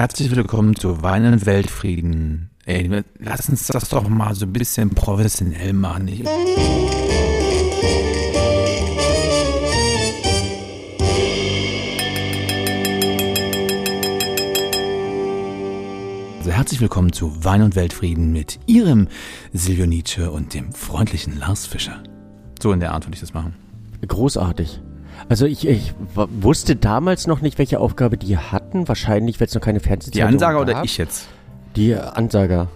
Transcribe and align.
Herzlich 0.00 0.34
willkommen 0.34 0.74
zu 0.76 1.02
Wein 1.02 1.26
und 1.26 1.44
Weltfrieden. 1.44 2.48
Ey, 2.64 3.02
lass 3.18 3.50
uns 3.50 3.66
das 3.66 3.90
doch 3.90 4.08
mal 4.08 4.34
so 4.34 4.46
ein 4.46 4.52
bisschen 4.54 4.88
professionell 4.88 5.74
machen. 5.74 6.08
Ich 6.08 6.26
also 16.38 16.50
herzlich 16.50 16.80
willkommen 16.80 17.12
zu 17.12 17.44
Wein 17.44 17.60
und 17.60 17.76
Weltfrieden 17.76 18.32
mit 18.32 18.58
Ihrem 18.64 19.06
Silvio 19.52 19.84
Nietzsche 19.84 20.30
und 20.30 20.54
dem 20.54 20.72
freundlichen 20.72 21.38
Lars 21.38 21.66
Fischer. 21.66 22.02
So 22.62 22.72
in 22.72 22.80
der 22.80 22.92
Art 22.92 23.04
würde 23.04 23.16
ich 23.16 23.20
das 23.20 23.34
machen. 23.34 23.54
Großartig. 24.08 24.80
Also 25.30 25.46
ich, 25.46 25.64
ich 25.64 25.94
wusste 26.14 26.74
damals 26.74 27.28
noch 27.28 27.40
nicht, 27.40 27.56
welche 27.58 27.78
Aufgabe 27.78 28.16
die 28.16 28.36
hatten. 28.36 28.88
Wahrscheinlich, 28.88 29.38
weil 29.38 29.46
es 29.46 29.54
noch 29.54 29.62
keine 29.62 29.78
Fernsehzeitung 29.78 30.28
Die 30.28 30.34
Ansager 30.34 30.60
oder 30.60 30.82
ich 30.82 30.98
jetzt? 30.98 31.28
Die 31.76 31.94
Ansager. 31.94 32.66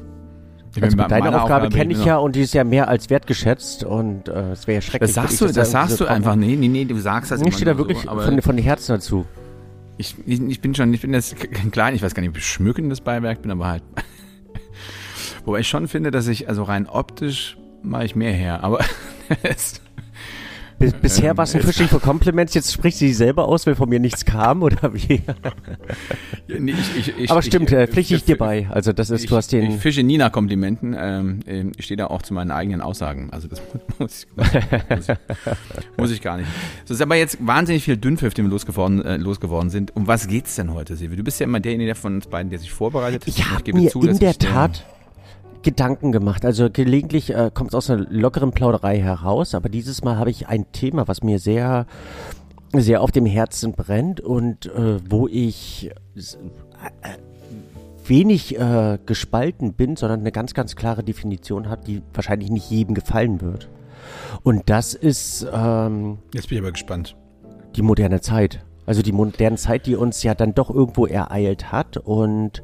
Also 0.80 0.96
deine 0.96 1.30
Aufgabe, 1.30 1.42
Aufgabe 1.42 1.68
kenne 1.70 1.94
ich 1.94 2.04
ja 2.04 2.16
und 2.16 2.36
die 2.36 2.42
ist 2.42 2.54
ja 2.54 2.62
mehr 2.62 2.86
als 2.86 3.10
wertgeschätzt 3.10 3.82
und 3.82 4.28
äh, 4.28 4.52
es 4.52 4.68
wäre 4.68 4.76
ja 4.76 4.80
schrecklich. 4.82 5.12
Das 5.12 5.14
sagst 5.14 5.40
du, 5.40 5.46
das, 5.46 5.54
das 5.54 5.70
sagst 5.72 6.00
du 6.00 6.06
einfach. 6.06 6.36
Nee, 6.36 6.54
nee, 6.54 6.68
nee, 6.68 6.84
du 6.84 6.96
sagst 6.96 7.32
das 7.32 7.42
Ich 7.42 7.54
stehe 7.54 7.66
da 7.66 7.76
wirklich 7.76 7.98
so, 7.98 8.08
von, 8.08 8.40
von 8.40 8.58
Herzen 8.58 8.92
dazu. 8.92 9.26
Ich, 9.96 10.14
ich, 10.24 10.40
ich, 10.40 10.60
bin 10.60 10.76
schon, 10.76 10.94
ich 10.94 11.00
bin 11.00 11.12
jetzt 11.12 11.34
klein, 11.72 11.96
ich 11.96 12.02
weiß 12.02 12.14
gar 12.14 12.20
nicht, 12.20 12.30
ob 12.30 12.36
ich 12.36 12.46
schmückendes 12.46 13.00
Beiwerk 13.00 13.42
bin, 13.42 13.50
aber 13.50 13.66
halt. 13.66 13.82
Wobei 15.44 15.58
ich 15.58 15.68
schon 15.68 15.88
finde, 15.88 16.12
dass 16.12 16.28
ich, 16.28 16.48
also 16.48 16.62
rein 16.62 16.86
optisch 16.86 17.56
mache 17.82 18.04
ich 18.04 18.14
mehr 18.14 18.32
her, 18.32 18.62
aber 18.62 18.78
bisher 20.78 21.30
ähm, 21.30 21.36
war 21.36 21.44
es 21.44 21.54
ein 21.54 21.62
Fishing 21.62 21.88
for 21.88 22.00
Compliments, 22.00 22.54
jetzt 22.54 22.72
spricht 22.72 22.98
sie 22.98 23.12
selber 23.12 23.48
aus, 23.48 23.66
weil 23.66 23.74
von 23.74 23.88
mir 23.88 24.00
nichts 24.00 24.24
kam 24.24 24.62
oder 24.62 24.94
wie? 24.94 25.22
nee, 26.48 26.74
ich, 26.96 27.16
ich, 27.16 27.30
Aber 27.30 27.42
stimmt, 27.42 27.72
äh, 27.72 27.86
pflichte 27.86 28.14
ich 28.14 28.24
dir 28.24 28.36
bei. 28.36 28.68
Also 28.70 28.92
das 28.92 29.10
ist, 29.10 29.30
du 29.30 29.36
hast 29.36 29.52
den. 29.52 29.70
Ich 29.70 29.80
fische 29.80 30.02
nie 30.02 30.18
nach 30.18 30.32
Komplimenten. 30.32 30.96
Ähm, 30.98 31.40
ähm, 31.46 31.72
ich 31.76 31.86
stehe 31.86 31.96
da 31.96 32.06
auch 32.06 32.22
zu 32.22 32.34
meinen 32.34 32.50
eigenen 32.50 32.80
Aussagen. 32.80 33.30
Also 33.30 33.48
das 33.48 33.62
muss 33.98 34.26
ich, 34.26 34.88
muss 34.88 35.08
ich, 35.08 35.16
muss 35.96 36.10
ich 36.10 36.20
gar 36.20 36.36
nicht. 36.36 36.48
So 36.84 36.94
ist 36.94 37.00
aber 37.00 37.16
jetzt 37.16 37.38
wahnsinnig 37.44 37.84
viel 37.84 37.96
Dünnpfiff, 37.96 38.34
den 38.34 38.46
wir 38.46 38.50
losgeworden, 38.50 39.04
äh, 39.04 39.16
losgeworden 39.16 39.70
sind. 39.70 39.94
Um 39.96 40.06
was 40.06 40.28
geht's 40.28 40.56
denn 40.56 40.72
heute, 40.74 40.96
Silvia? 40.96 41.16
Du 41.16 41.24
bist 41.24 41.40
ja 41.40 41.44
immer 41.44 41.60
derjenige 41.60 41.94
von 41.94 42.16
uns 42.16 42.26
beiden, 42.26 42.50
der 42.50 42.58
sich 42.58 42.70
vorbereitet. 42.70 43.22
Ich 43.26 43.50
habe 43.50 43.72
mir 43.72 43.90
zu, 43.90 44.02
in 44.02 44.18
der 44.18 44.36
Tat 44.36 44.84
Gedanken 45.64 46.12
gemacht. 46.12 46.44
Also 46.44 46.70
gelegentlich 46.70 47.34
äh, 47.34 47.50
kommt 47.52 47.70
es 47.70 47.74
aus 47.74 47.90
einer 47.90 48.06
lockeren 48.08 48.52
Plauderei 48.52 49.00
heraus, 49.00 49.54
aber 49.54 49.68
dieses 49.68 50.04
Mal 50.04 50.16
habe 50.16 50.30
ich 50.30 50.46
ein 50.46 50.70
Thema, 50.70 51.08
was 51.08 51.22
mir 51.22 51.38
sehr, 51.40 51.86
sehr 52.72 53.02
auf 53.02 53.10
dem 53.10 53.26
Herzen 53.26 53.72
brennt 53.72 54.20
und 54.20 54.66
äh, 54.66 54.98
wo 55.10 55.26
ich 55.26 55.90
äh, 56.14 56.20
wenig 58.06 58.58
äh, 58.58 58.98
gespalten 59.04 59.72
bin, 59.72 59.96
sondern 59.96 60.20
eine 60.20 60.32
ganz, 60.32 60.54
ganz 60.54 60.76
klare 60.76 61.02
Definition 61.02 61.68
habe, 61.68 61.84
die 61.84 62.02
wahrscheinlich 62.12 62.50
nicht 62.50 62.70
jedem 62.70 62.94
gefallen 62.94 63.40
wird. 63.40 63.68
Und 64.42 64.62
das 64.66 64.94
ist. 64.94 65.46
Ähm, 65.52 66.18
Jetzt 66.32 66.48
bin 66.48 66.58
ich 66.58 66.62
aber 66.62 66.72
gespannt. 66.72 67.16
Die 67.74 67.82
moderne 67.82 68.20
Zeit. 68.20 68.64
Also 68.86 69.02
die 69.02 69.12
moderne 69.12 69.56
Zeit, 69.56 69.86
die 69.86 69.96
uns 69.96 70.22
ja 70.22 70.34
dann 70.34 70.54
doch 70.54 70.68
irgendwo 70.68 71.06
ereilt 71.06 71.72
hat 71.72 71.96
und 71.96 72.62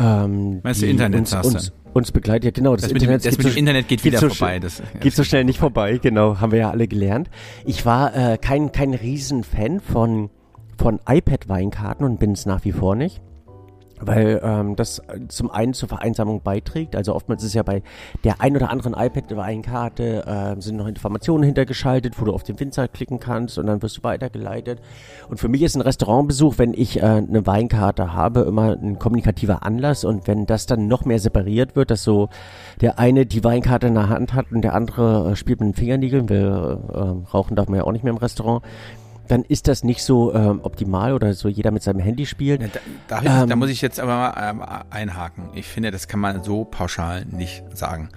ähm, 0.00 0.60
Meinst 0.64 0.82
du 0.82 0.86
Internet 0.86 1.20
uns, 1.20 1.32
uns, 1.32 1.72
uns 1.94 2.12
begleitet. 2.12 2.44
Ja, 2.44 2.50
genau. 2.50 2.74
Das, 2.74 2.82
das 2.82 2.92
Internet, 2.92 3.24
mit 3.24 3.32
dem, 3.32 3.42
das 3.42 3.52
so, 3.52 3.58
Internet 3.58 3.88
geht, 3.88 4.02
geht 4.02 4.12
wieder 4.12 4.18
so 4.18 4.28
vorbei. 4.28 4.58
Das, 4.58 4.82
geht 5.00 5.14
so 5.14 5.24
schnell 5.24 5.44
nicht 5.44 5.58
vorbei, 5.58 5.98
genau. 5.98 6.40
Haben 6.40 6.52
wir 6.52 6.58
ja 6.58 6.70
alle 6.70 6.86
gelernt. 6.88 7.30
Ich 7.64 7.86
war 7.86 8.14
äh, 8.14 8.38
kein, 8.38 8.72
kein 8.72 8.94
Riesenfan 8.94 9.80
von, 9.80 10.30
von 10.76 11.00
iPad-Weinkarten 11.08 12.04
und 12.04 12.18
bin 12.18 12.32
es 12.32 12.46
nach 12.46 12.64
wie 12.64 12.72
vor 12.72 12.96
nicht 12.96 13.22
weil 14.06 14.40
ähm, 14.42 14.76
das 14.76 15.02
zum 15.28 15.50
einen 15.50 15.74
zur 15.74 15.88
Vereinsamung 15.88 16.42
beiträgt. 16.42 16.96
Also 16.96 17.14
oftmals 17.14 17.42
ist 17.42 17.54
ja 17.54 17.62
bei 17.62 17.82
der 18.24 18.40
ein 18.40 18.56
oder 18.56 18.70
anderen 18.70 18.94
iPad-Weinkarte 18.94 20.24
äh, 20.26 20.60
sind 20.60 20.76
noch 20.76 20.86
Informationen 20.86 21.44
hintergeschaltet, 21.44 22.20
wo 22.20 22.24
du 22.24 22.32
auf 22.32 22.42
den 22.42 22.58
Winzer 22.58 22.88
klicken 22.88 23.20
kannst 23.20 23.58
und 23.58 23.66
dann 23.66 23.82
wirst 23.82 23.98
du 23.98 24.02
weitergeleitet. 24.02 24.80
Und 25.28 25.38
für 25.38 25.48
mich 25.48 25.62
ist 25.62 25.74
ein 25.76 25.80
Restaurantbesuch, 25.80 26.58
wenn 26.58 26.74
ich 26.74 26.98
äh, 26.98 27.02
eine 27.02 27.46
Weinkarte 27.46 28.12
habe, 28.12 28.40
immer 28.40 28.72
ein 28.72 28.98
kommunikativer 28.98 29.64
Anlass. 29.64 30.04
Und 30.04 30.26
wenn 30.26 30.46
das 30.46 30.66
dann 30.66 30.88
noch 30.88 31.04
mehr 31.04 31.18
separiert 31.18 31.76
wird, 31.76 31.90
dass 31.90 32.02
so 32.02 32.28
der 32.80 32.98
eine 32.98 33.26
die 33.26 33.44
Weinkarte 33.44 33.86
in 33.86 33.94
der 33.94 34.08
Hand 34.08 34.34
hat 34.34 34.52
und 34.52 34.62
der 34.62 34.74
andere 34.74 35.32
äh, 35.32 35.36
spielt 35.36 35.60
mit 35.60 35.70
den 35.70 35.74
Fingernägeln, 35.74 36.28
weil 36.28 36.78
äh, 36.92 37.32
rauchen 37.32 37.56
darf 37.56 37.68
man 37.68 37.78
ja 37.78 37.84
auch 37.84 37.92
nicht 37.92 38.04
mehr 38.04 38.12
im 38.12 38.18
Restaurant 38.18 38.62
dann 39.28 39.42
ist 39.42 39.68
das 39.68 39.84
nicht 39.84 40.02
so 40.02 40.34
ähm, 40.34 40.60
optimal 40.62 41.12
oder 41.12 41.34
so 41.34 41.48
jeder 41.48 41.70
mit 41.70 41.82
seinem 41.82 42.00
Handy 42.00 42.26
spielt. 42.26 42.62
Ja, 42.62 42.68
da, 43.08 43.20
da, 43.20 43.42
ähm, 43.42 43.48
da, 43.48 43.56
muss 43.56 43.70
ich 43.70 43.80
jetzt 43.80 44.00
aber 44.00 44.12
mal 44.12 44.34
ähm, 44.50 44.62
einhaken. 44.90 45.50
Ich 45.54 45.66
finde, 45.66 45.90
das 45.90 46.08
kann 46.08 46.20
man 46.20 46.42
so 46.42 46.64
pauschal 46.64 47.24
nicht 47.26 47.64
sagen. 47.74 48.10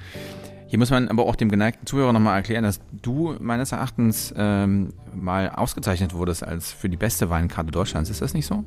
Hier 0.67 0.79
muss 0.79 0.89
man 0.89 1.07
aber 1.07 1.25
auch 1.25 1.37
dem 1.37 1.49
geneigten 1.49 1.85
Zuhörer 1.85 2.11
nochmal 2.11 2.35
erklären, 2.35 2.63
dass 2.63 2.81
du 3.01 3.35
meines 3.39 3.71
Erachtens 3.71 4.33
ähm, 4.37 4.93
mal 5.13 5.49
ausgezeichnet 5.49 6.13
wurdest 6.13 6.45
als 6.45 6.73
für 6.73 6.89
die 6.89 6.97
beste 6.97 7.29
Weinkarte 7.29 7.71
Deutschlands. 7.71 8.09
Ist 8.09 8.21
das 8.21 8.33
nicht 8.33 8.45
so? 8.45 8.65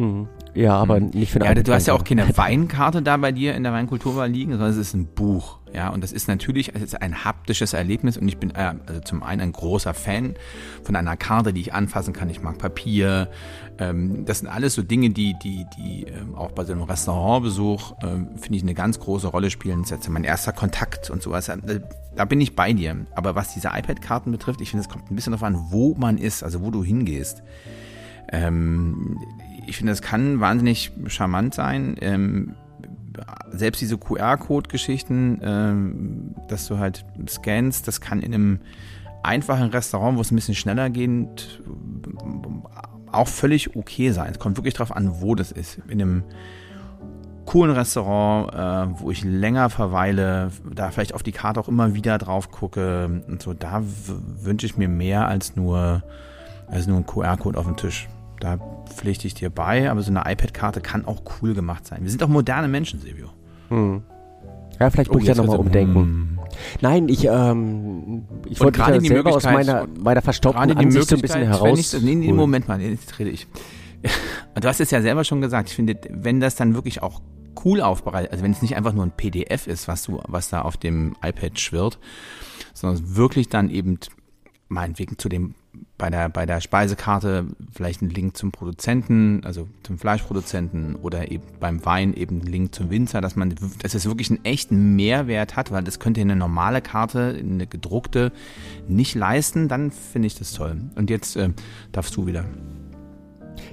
Mhm. 0.00 0.28
Ja, 0.54 0.74
aber 0.74 0.96
hm. 0.96 1.10
nicht 1.10 1.30
für 1.30 1.40
eine 1.40 1.54
Ja, 1.56 1.62
du 1.62 1.72
hast 1.72 1.86
ja 1.86 1.94
auch 1.94 2.04
keine 2.04 2.26
Weinkarte 2.36 3.02
da 3.02 3.16
bei 3.16 3.32
dir 3.32 3.54
in 3.54 3.62
der 3.62 3.72
Weinkulturwahl 3.72 4.28
liegen, 4.28 4.52
sondern 4.52 4.70
es 4.70 4.76
ist 4.76 4.94
ein 4.94 5.06
Buch. 5.06 5.58
Ja, 5.72 5.90
und 5.90 6.02
das 6.02 6.10
ist 6.10 6.26
natürlich 6.26 6.74
es 6.74 6.82
ist 6.82 7.00
ein 7.00 7.24
haptisches 7.24 7.74
Erlebnis 7.74 8.16
und 8.16 8.26
ich 8.26 8.38
bin 8.38 8.50
äh, 8.50 8.74
also 8.86 9.00
zum 9.02 9.22
einen 9.22 9.40
ein 9.40 9.52
großer 9.52 9.94
Fan 9.94 10.34
von 10.82 10.96
einer 10.96 11.16
Karte, 11.16 11.52
die 11.52 11.60
ich 11.60 11.72
anfassen 11.72 12.12
kann. 12.12 12.28
Ich 12.30 12.42
mag 12.42 12.58
Papier. 12.58 13.28
Ähm, 13.78 14.24
das 14.24 14.40
sind 14.40 14.48
alles 14.48 14.74
so 14.74 14.82
Dinge, 14.82 15.10
die, 15.10 15.36
die, 15.42 15.66
die 15.76 16.06
ähm, 16.06 16.34
auch 16.34 16.50
bei 16.50 16.64
so 16.64 16.72
einem 16.72 16.82
Restaurantbesuch 16.82 17.94
ähm, 18.02 18.30
finde 18.36 18.56
ich 18.56 18.62
eine 18.62 18.74
ganz 18.74 18.98
große 18.98 19.28
Rolle 19.28 19.50
spielen. 19.50 19.82
Das 19.82 19.92
ist 19.92 20.08
mein 20.08 20.24
erster 20.24 20.52
Kontakt 20.52 21.10
und 21.10 21.22
sowas. 21.22 21.48
Äh, 21.48 21.80
da 22.16 22.24
bin 22.24 22.40
ich 22.40 22.56
bei 22.56 22.72
dir. 22.72 23.06
Aber 23.14 23.36
was 23.36 23.54
diese 23.54 23.68
iPad-Karten 23.68 24.32
betrifft, 24.32 24.60
ich 24.60 24.70
finde, 24.70 24.84
es 24.84 24.88
kommt 24.88 25.10
ein 25.10 25.14
bisschen 25.14 25.32
darauf 25.32 25.44
an, 25.44 25.66
wo 25.70 25.94
man 25.94 26.18
ist, 26.18 26.42
also 26.42 26.62
wo 26.62 26.72
du 26.72 26.82
hingehst. 26.82 27.42
Ähm, 28.32 29.18
ich 29.66 29.76
finde, 29.76 29.92
das 29.92 30.02
kann 30.02 30.40
wahnsinnig 30.40 30.92
charmant 31.06 31.54
sein. 31.54 31.96
Ähm, 32.00 32.54
selbst 33.50 33.80
diese 33.80 33.98
QR-Code-Geschichten, 33.98 35.40
ähm, 35.42 36.34
dass 36.48 36.66
du 36.66 36.78
halt 36.78 37.04
scannst, 37.28 37.88
das 37.88 38.00
kann 38.00 38.20
in 38.20 38.34
einem 38.34 38.60
einfachen 39.22 39.68
Restaurant, 39.70 40.16
wo 40.16 40.20
es 40.20 40.30
ein 40.30 40.36
bisschen 40.36 40.54
schneller 40.54 40.90
geht, 40.90 41.60
auch 43.12 43.28
völlig 43.28 43.76
okay 43.76 44.12
sein. 44.12 44.30
Es 44.32 44.38
kommt 44.38 44.56
wirklich 44.56 44.74
darauf 44.74 44.94
an, 44.94 45.20
wo 45.20 45.34
das 45.34 45.52
ist. 45.52 45.78
In 45.88 46.00
einem 46.00 46.24
coolen 47.44 47.72
Restaurant, 47.72 48.54
äh, 48.54 49.00
wo 49.00 49.10
ich 49.10 49.24
länger 49.24 49.70
verweile, 49.70 50.52
da 50.72 50.90
vielleicht 50.90 51.14
auf 51.14 51.22
die 51.22 51.32
Karte 51.32 51.60
auch 51.60 51.68
immer 51.68 51.94
wieder 51.94 52.16
drauf 52.18 52.50
gucke 52.50 53.22
und 53.26 53.42
so, 53.42 53.54
da 53.54 53.82
wünsche 53.82 54.66
ich 54.66 54.76
mir 54.76 54.88
mehr 54.88 55.26
als 55.26 55.56
nur, 55.56 56.02
als 56.68 56.86
nur 56.86 56.98
ein 56.98 57.06
QR-Code 57.06 57.58
auf 57.58 57.66
dem 57.66 57.76
Tisch. 57.76 58.08
Da 58.40 58.58
pflichte 58.86 59.26
ich 59.26 59.34
dir 59.34 59.50
bei, 59.50 59.90
aber 59.90 60.02
so 60.02 60.10
eine 60.10 60.20
iPad-Karte 60.20 60.80
kann 60.80 61.04
auch 61.04 61.22
cool 61.40 61.54
gemacht 61.54 61.86
sein. 61.86 62.02
Wir 62.02 62.10
sind 62.10 62.22
auch 62.22 62.28
moderne 62.28 62.68
Menschen, 62.68 63.00
Silvio. 63.00 63.28
Hm. 63.68 64.02
Ja, 64.80 64.88
vielleicht 64.88 65.10
muss 65.10 65.18
oh, 65.18 65.20
ich 65.20 65.28
ja 65.28 65.34
nochmal 65.34 65.58
umdenken. 65.58 65.94
Hm. 65.94 66.38
Nein, 66.80 67.08
ich, 67.08 67.26
ähm, 67.26 68.24
ich 68.48 68.60
wollte 68.60 68.80
gerade 68.80 69.00
selber 69.00 69.36
aus 69.36 69.44
meiner, 69.44 69.86
meiner 69.86 70.22
verstaubten 70.22 70.76
Ansicht 70.76 71.08
so 71.08 71.16
ein 71.16 71.20
bisschen 71.20 71.44
heraus. 71.44 71.96
nee, 72.00 72.14
nee, 72.14 72.32
Moment 72.32 72.66
mal, 72.66 72.80
jetzt 72.80 73.18
rede 73.18 73.30
ich. 73.30 73.46
Du 74.60 74.66
hast 74.66 74.80
es 74.80 74.90
ja 74.90 75.00
selber 75.00 75.24
schon 75.24 75.40
gesagt, 75.40 75.68
ich 75.68 75.76
finde, 75.76 75.96
wenn 76.10 76.40
das 76.40 76.56
dann 76.56 76.74
wirklich 76.74 77.02
auch 77.02 77.20
cool 77.64 77.80
aufbereitet, 77.80 78.32
also 78.32 78.42
wenn 78.42 78.50
es 78.50 78.62
nicht 78.62 78.76
einfach 78.76 78.92
nur 78.92 79.04
ein 79.04 79.12
PDF 79.12 79.66
ist, 79.66 79.88
was 79.88 80.02
du, 80.02 80.20
was 80.26 80.50
da 80.50 80.62
auf 80.62 80.76
dem 80.76 81.14
iPad 81.22 81.58
schwirrt, 81.58 81.98
sondern 82.74 83.16
wirklich 83.16 83.48
dann 83.48 83.70
eben 83.70 83.98
meinetwegen 84.68 85.18
zu 85.18 85.28
dem 85.28 85.54
bei 85.98 86.10
der, 86.10 86.28
bei 86.28 86.46
der 86.46 86.60
Speisekarte 86.60 87.46
vielleicht 87.72 88.00
einen 88.00 88.10
Link 88.10 88.36
zum 88.36 88.52
Produzenten, 88.52 89.42
also 89.44 89.68
zum 89.82 89.98
Fleischproduzenten 89.98 90.96
oder 90.96 91.30
eben 91.30 91.44
beim 91.60 91.84
Wein 91.84 92.14
eben 92.14 92.40
einen 92.40 92.50
Link 92.50 92.74
zum 92.74 92.90
Winzer, 92.90 93.20
dass 93.20 93.36
man, 93.36 93.54
dass 93.82 93.94
es 93.94 94.06
wirklich 94.06 94.30
einen 94.30 94.44
echten 94.44 94.96
Mehrwert 94.96 95.56
hat, 95.56 95.70
weil 95.70 95.84
das 95.84 95.98
könnte 95.98 96.20
eine 96.22 96.36
normale 96.36 96.80
Karte, 96.80 97.36
eine 97.38 97.66
gedruckte 97.66 98.32
nicht 98.88 99.14
leisten, 99.14 99.68
dann 99.68 99.90
finde 99.90 100.26
ich 100.26 100.38
das 100.38 100.52
toll. 100.52 100.80
Und 100.96 101.10
jetzt 101.10 101.36
äh, 101.36 101.50
darfst 101.92 102.16
du 102.16 102.26
wieder. 102.26 102.44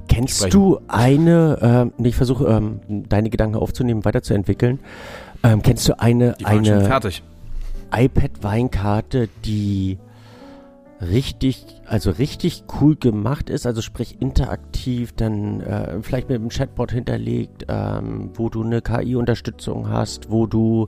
Kennst 0.09 0.37
sprechen. 0.37 0.51
du 0.51 0.79
eine, 0.87 1.91
äh, 1.97 2.07
ich 2.07 2.15
versuche 2.15 2.45
ähm, 2.45 2.81
deine 3.07 3.29
Gedanken 3.29 3.55
aufzunehmen, 3.55 4.05
weiterzuentwickeln, 4.05 4.79
ähm, 5.43 5.61
kennst 5.61 5.87
du 5.87 5.99
eine, 5.99 6.35
eine 6.43 7.01
iPad-Weinkarte, 7.91 9.29
die 9.45 9.97
richtig, 11.01 11.65
also 11.85 12.11
richtig 12.11 12.63
cool 12.79 12.95
gemacht 12.95 13.49
ist, 13.49 13.65
also 13.65 13.81
sprich 13.81 14.17
interaktiv, 14.19 15.13
dann 15.13 15.61
äh, 15.61 16.01
vielleicht 16.01 16.29
mit 16.29 16.39
dem 16.39 16.49
Chatbot 16.49 16.91
hinterlegt, 16.91 17.65
ähm, 17.67 18.31
wo 18.33 18.49
du 18.49 18.63
eine 18.63 18.81
KI-Unterstützung 18.81 19.89
hast, 19.89 20.31
wo 20.31 20.47
du 20.47 20.87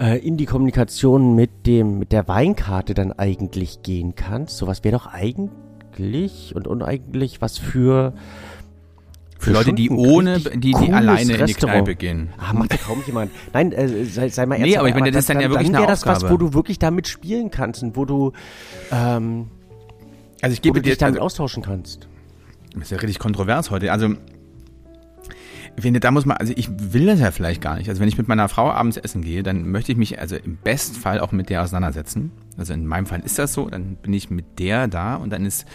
äh, 0.00 0.18
in 0.18 0.36
die 0.36 0.46
Kommunikation 0.46 1.34
mit 1.34 1.66
dem, 1.66 1.98
mit 1.98 2.12
der 2.12 2.28
Weinkarte 2.28 2.94
dann 2.94 3.12
eigentlich 3.12 3.82
gehen 3.82 4.14
kannst. 4.14 4.56
Sowas 4.56 4.84
wäre 4.84 4.96
doch 4.96 5.06
eigentlich 5.06 6.54
und 6.54 6.66
uneigentlich 6.66 7.40
was 7.40 7.58
für 7.58 8.14
Für 9.38 9.52
Leute, 9.52 9.72
die 9.72 9.88
ohne, 9.88 10.40
die, 10.40 10.72
die 10.72 10.92
alleine 10.92 11.34
in 11.34 11.46
die 11.46 11.54
Kneipe 11.54 11.94
gehen. 11.94 12.30
Ah, 12.38 12.52
macht 12.52 12.72
ja 12.72 12.78
kaum 12.78 13.02
jemand. 13.06 13.30
Nein, 13.52 13.72
äh, 13.72 14.04
sei, 14.04 14.28
sei 14.28 14.46
mal 14.46 14.56
ernst. 14.56 14.68
Nee, 14.68 14.76
aber 14.76 14.88
ich 14.88 14.94
meine, 14.94 15.10
das 15.12 15.20
ist 15.20 15.30
dann, 15.30 15.40
ja 15.40 15.48
wirklich 15.48 15.70
dann 15.70 15.76
eine 15.76 15.86
das 15.86 16.06
was, 16.06 16.28
wo 16.28 16.36
du 16.36 16.54
wirklich 16.54 16.78
damit 16.78 17.06
spielen 17.06 17.50
kannst 17.50 17.82
und 17.82 17.96
wo 17.96 18.04
du, 18.04 18.32
ähm, 18.90 19.46
also 20.42 20.52
ich 20.52 20.60
gebe 20.60 20.74
wo 20.74 20.78
du 20.78 20.82
dir, 20.82 20.90
dich 20.90 20.98
damit 20.98 21.16
also, 21.16 21.26
austauschen 21.26 21.62
kannst. 21.62 22.08
Das 22.74 22.84
ist 22.84 22.90
ja 22.90 22.98
richtig 22.98 23.20
kontrovers 23.20 23.70
heute. 23.70 23.92
Also, 23.92 24.14
finde, 25.80 26.00
da 26.00 26.10
muss 26.10 26.26
man, 26.26 26.36
also 26.36 26.52
ich 26.56 26.68
will 26.92 27.06
das 27.06 27.20
ja 27.20 27.30
vielleicht 27.30 27.60
gar 27.60 27.76
nicht. 27.76 27.88
Also 27.88 28.00
wenn 28.00 28.08
ich 28.08 28.18
mit 28.18 28.28
meiner 28.28 28.48
Frau 28.48 28.70
abends 28.70 28.96
essen 28.96 29.22
gehe, 29.22 29.42
dann 29.42 29.70
möchte 29.70 29.92
ich 29.92 29.98
mich 29.98 30.18
also 30.18 30.36
im 30.36 30.56
Bestfall 30.56 31.20
auch 31.20 31.32
mit 31.32 31.50
der 31.50 31.62
auseinandersetzen. 31.62 32.32
Also 32.56 32.72
in 32.72 32.86
meinem 32.86 33.06
Fall 33.06 33.20
ist 33.20 33.38
das 33.38 33.52
so, 33.52 33.68
dann 33.68 33.96
bin 33.96 34.12
ich 34.12 34.30
mit 34.30 34.58
der 34.58 34.88
da 34.88 35.16
und 35.16 35.30
dann 35.30 35.44
ist 35.44 35.66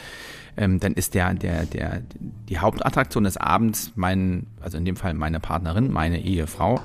ähm, 0.57 0.79
dann 0.79 0.93
ist 0.93 1.13
der, 1.13 1.33
der, 1.33 1.65
der, 1.65 2.01
die 2.49 2.59
Hauptattraktion 2.59 3.23
des 3.23 3.37
Abends 3.37 3.91
mein, 3.95 4.47
also 4.61 4.77
in 4.77 4.85
dem 4.85 4.95
Fall 4.95 5.13
meine 5.13 5.39
Partnerin, 5.39 5.91
meine 5.91 6.21
Ehefrau, 6.21 6.79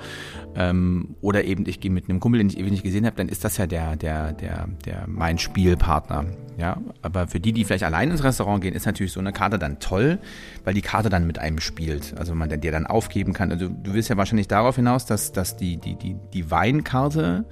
ähm, 0.55 1.15
oder 1.21 1.45
eben 1.45 1.69
ich 1.69 1.81
gehe 1.81 1.91
mit 1.91 2.09
einem 2.09 2.21
Kumpel, 2.21 2.39
den 2.39 2.49
ich 2.49 2.59
ewig 2.59 2.71
nicht 2.71 2.83
gesehen 2.83 3.07
habe, 3.07 3.17
dann 3.17 3.29
ist 3.29 3.45
das 3.45 3.57
ja 3.57 3.67
der, 3.67 3.97
der, 3.97 4.33
der, 4.33 4.69
der 4.85 5.05
mein 5.07 5.39
Spielpartner. 5.39 6.27
Ja, 6.57 6.79
aber 7.03 7.29
für 7.29 7.39
die, 7.39 7.53
die 7.53 7.65
vielleicht 7.65 7.85
allein 7.85 8.11
ins 8.11 8.25
Restaurant 8.25 8.61
gehen, 8.61 8.75
ist 8.75 8.85
natürlich 8.85 9.13
so 9.13 9.21
eine 9.21 9.33
Karte 9.33 9.61
dann 9.61 9.79
toll, 9.79 10.19
weil 10.65 10.75
die 10.75 10.83
Karte 10.83 11.09
dann 11.09 11.25
mit 11.25 11.39
einem 11.39 11.61
spielt. 11.61 12.19
Also 12.19 12.35
man 12.35 12.49
der 12.49 12.73
dann 12.73 12.85
aufgeben 12.85 13.33
kann. 13.33 13.53
Also 13.53 13.69
du 13.69 13.95
willst 13.95 14.09
ja 14.09 14.17
wahrscheinlich 14.17 14.49
darauf 14.49 14.75
hinaus, 14.75 15.07
dass, 15.07 15.31
dass 15.31 15.57
die, 15.57 15.77
die, 15.77 15.95
die, 15.95 16.17
die 16.33 16.51
Weinkarte 16.51 17.45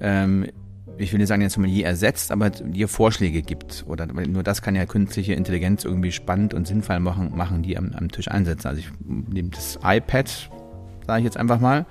ähm, 0.00 0.46
ich 1.02 1.12
will 1.12 1.18
nicht 1.18 1.28
sagen, 1.28 1.40
den 1.40 1.50
Sommelier 1.50 1.86
ersetzt, 1.86 2.32
aber 2.32 2.50
dir 2.50 2.88
Vorschläge 2.88 3.42
gibt. 3.42 3.84
Oder 3.86 4.06
nur 4.06 4.42
das 4.42 4.62
kann 4.62 4.74
ja 4.74 4.86
künstliche 4.86 5.34
Intelligenz 5.34 5.84
irgendwie 5.84 6.12
spannend 6.12 6.54
und 6.54 6.66
sinnvoll 6.66 7.00
machen, 7.00 7.36
machen 7.36 7.62
die 7.62 7.76
am, 7.76 7.92
am 7.92 8.10
Tisch 8.10 8.28
einsetzen. 8.28 8.68
Also 8.68 8.80
ich 8.80 8.88
nehme 9.04 9.50
das 9.50 9.78
iPad, 9.82 10.50
sage 11.06 11.20
ich 11.20 11.24
jetzt 11.24 11.36
einfach 11.36 11.60
mal, 11.60 11.86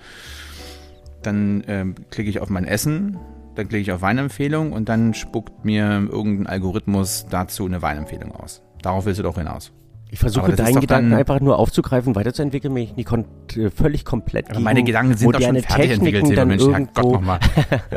dann 1.22 1.64
ähm, 1.68 1.96
klicke 2.10 2.30
ich 2.30 2.40
auf 2.40 2.50
mein 2.50 2.66
Essen, 2.66 3.18
dann 3.56 3.68
klicke 3.68 3.82
ich 3.82 3.92
auf 3.92 4.02
Weinempfehlung 4.02 4.72
und 4.72 4.90
dann 4.90 5.14
spuckt 5.14 5.66
mir 5.66 6.08
irgendein 6.10 6.48
Algorithmus 6.48 7.26
dazu 7.30 7.66
eine 7.66 7.82
Weinempfehlung 7.82 8.32
aus. 8.32 8.62
Darauf 8.82 9.06
willst 9.06 9.20
du 9.20 9.24
doch 9.24 9.38
hinaus. 9.38 9.72
Ich 10.14 10.20
versuche 10.20 10.52
deinen 10.52 10.82
Gedanken 10.82 11.14
einfach 11.14 11.40
nur 11.40 11.58
aufzugreifen, 11.58 12.16
weiterzuentwickeln, 12.16 12.74
mich 12.74 12.98
nicht 12.98 13.08
kon 13.08 13.24
äh, 13.56 13.70
völlig 13.70 14.04
komplett 14.04 14.50
aber 14.50 14.60
meine 14.60 14.84
Gedanken 14.84 15.16
sind 15.16 15.34
doch 15.34 15.40
schon 15.40 15.56
fertig 15.62 15.92
entwickelt, 15.92 16.38
dann 16.38 16.50
Mensch, 16.50 16.62
irgendwo 16.62 17.24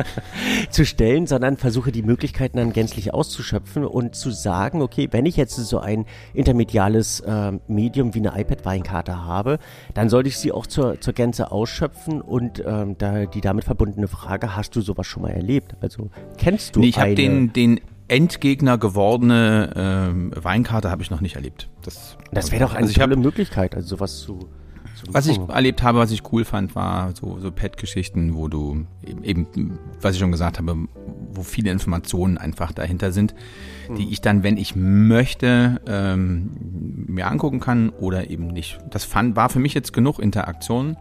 zu 0.70 0.87
stellen, 0.87 1.26
sondern 1.26 1.56
versuche 1.56 1.90
die 1.90 2.02
Möglichkeiten 2.02 2.58
dann 2.58 2.72
gänzlich 2.72 3.12
auszuschöpfen 3.12 3.84
und 3.84 4.14
zu 4.14 4.31
sagen, 4.31 4.81
okay, 4.81 5.08
wenn 5.11 5.26
ich 5.26 5.37
jetzt 5.37 5.56
so 5.56 5.81
ein 5.81 6.06
intermediales 6.34 7.19
äh, 7.19 7.52
Medium 7.66 8.14
wie 8.14 8.20
eine 8.20 8.40
iPad-Weinkarte 8.40 9.25
habe, 9.25 9.58
dann 9.94 10.08
sollte 10.08 10.28
ich 10.28 10.38
sie 10.38 10.52
auch 10.52 10.69
zur, 10.69 11.00
zur 11.00 11.14
Gänze 11.14 11.50
ausschöpfen 11.50 12.20
und 12.20 12.62
ähm, 12.64 12.96
da 12.96 13.26
die 13.26 13.40
damit 13.40 13.64
verbundene 13.64 14.06
Frage, 14.06 14.55
hast 14.55 14.76
du 14.76 14.82
sowas 14.82 15.08
schon 15.08 15.25
mal 15.25 15.32
erlebt? 15.32 15.75
Also 15.81 16.10
kennst 16.38 16.76
du 16.76 16.81
nee, 16.81 16.90
ich 16.90 16.99
habe 17.00 17.17
den, 17.17 17.52
den 17.52 17.81
Endgegner 18.08 18.76
gewordene 18.76 19.72
ähm, 19.76 20.32
Weinkarte 20.34 20.90
habe 20.90 21.02
ich 21.02 21.10
noch 21.10 21.20
nicht 21.20 21.36
erlebt. 21.36 21.68
Das, 21.82 22.18
das 22.32 22.52
wäre 22.52 22.64
doch 22.64 22.74
eine 22.74 22.86
also 22.86 23.00
tolle 23.00 23.16
hab, 23.16 23.22
Möglichkeit, 23.22 23.74
also 23.74 23.96
sowas 23.96 24.20
zu. 24.20 24.38
zu 24.94 25.12
was 25.12 25.26
ich 25.26 25.38
erlebt 25.38 25.82
habe, 25.82 25.98
was 25.98 26.10
ich 26.10 26.22
cool 26.32 26.44
fand, 26.44 26.74
war 26.74 27.14
so, 27.16 27.38
so 27.40 27.50
Pet-Geschichten, 27.50 28.34
wo 28.34 28.48
du 28.48 28.86
eben, 29.06 29.24
eben, 29.24 29.78
was 30.02 30.14
ich 30.14 30.20
schon 30.20 30.32
gesagt 30.32 30.58
habe, 30.58 30.76
wo 31.32 31.42
viele 31.42 31.70
Informationen 31.70 32.36
einfach 32.36 32.72
dahinter 32.72 33.10
sind, 33.10 33.34
hm. 33.86 33.96
die 33.96 34.10
ich 34.12 34.20
dann, 34.20 34.42
wenn 34.42 34.58
ich 34.58 34.76
möchte, 34.76 35.80
ähm, 35.86 36.50
mir 37.08 37.28
angucken 37.28 37.60
kann 37.60 37.88
oder 37.88 38.28
eben 38.28 38.48
nicht. 38.48 38.78
Das 38.90 39.04
fand, 39.04 39.34
war 39.34 39.48
für 39.48 39.60
mich 39.60 39.72
jetzt 39.72 39.92
genug 39.92 40.18
Interaktion. 40.18 40.96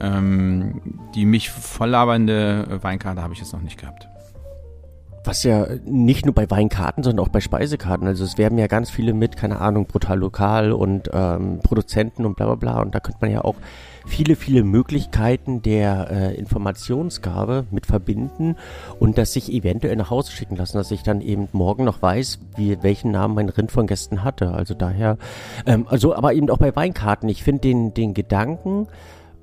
Ähm, 0.00 0.80
die 1.14 1.24
mich 1.24 1.50
volllabernde 1.50 2.80
Weinkarte 2.82 3.22
habe 3.22 3.32
ich 3.32 3.38
jetzt 3.38 3.52
noch 3.52 3.62
nicht 3.62 3.78
gehabt 3.78 4.08
was 5.24 5.42
ja 5.42 5.66
nicht 5.84 6.26
nur 6.26 6.34
bei 6.34 6.50
Weinkarten, 6.50 7.02
sondern 7.02 7.24
auch 7.24 7.30
bei 7.30 7.40
Speisekarten. 7.40 8.06
Also 8.06 8.24
es 8.24 8.36
werben 8.38 8.58
ja 8.58 8.66
ganz 8.66 8.90
viele 8.90 9.14
mit, 9.14 9.36
keine 9.36 9.60
Ahnung, 9.60 9.86
brutal 9.86 10.18
lokal 10.18 10.72
und 10.72 11.10
ähm, 11.12 11.60
Produzenten 11.62 12.26
und 12.26 12.36
bla 12.36 12.46
bla 12.46 12.54
bla. 12.54 12.82
Und 12.82 12.94
da 12.94 13.00
könnte 13.00 13.18
man 13.22 13.30
ja 13.30 13.42
auch 13.42 13.56
viele, 14.06 14.36
viele 14.36 14.64
Möglichkeiten 14.64 15.62
der 15.62 16.10
äh, 16.10 16.34
Informationsgabe 16.34 17.64
mit 17.70 17.86
verbinden 17.86 18.56
und 19.00 19.16
das 19.16 19.32
sich 19.32 19.50
eventuell 19.50 19.96
nach 19.96 20.10
Hause 20.10 20.32
schicken 20.32 20.56
lassen, 20.56 20.76
dass 20.76 20.90
ich 20.90 21.02
dann 21.02 21.20
eben 21.20 21.48
morgen 21.52 21.84
noch 21.84 22.02
weiß, 22.02 22.40
wie, 22.56 22.82
welchen 22.82 23.10
Namen 23.10 23.34
mein 23.34 23.48
Rind 23.48 23.72
von 23.72 23.86
Gästen 23.86 24.22
hatte. 24.24 24.52
Also 24.52 24.74
daher, 24.74 25.16
ähm, 25.66 25.86
also 25.88 26.14
aber 26.14 26.34
eben 26.34 26.50
auch 26.50 26.58
bei 26.58 26.76
Weinkarten. 26.76 27.28
Ich 27.28 27.42
finde 27.42 27.62
den, 27.62 27.94
den 27.94 28.12
Gedanken 28.12 28.88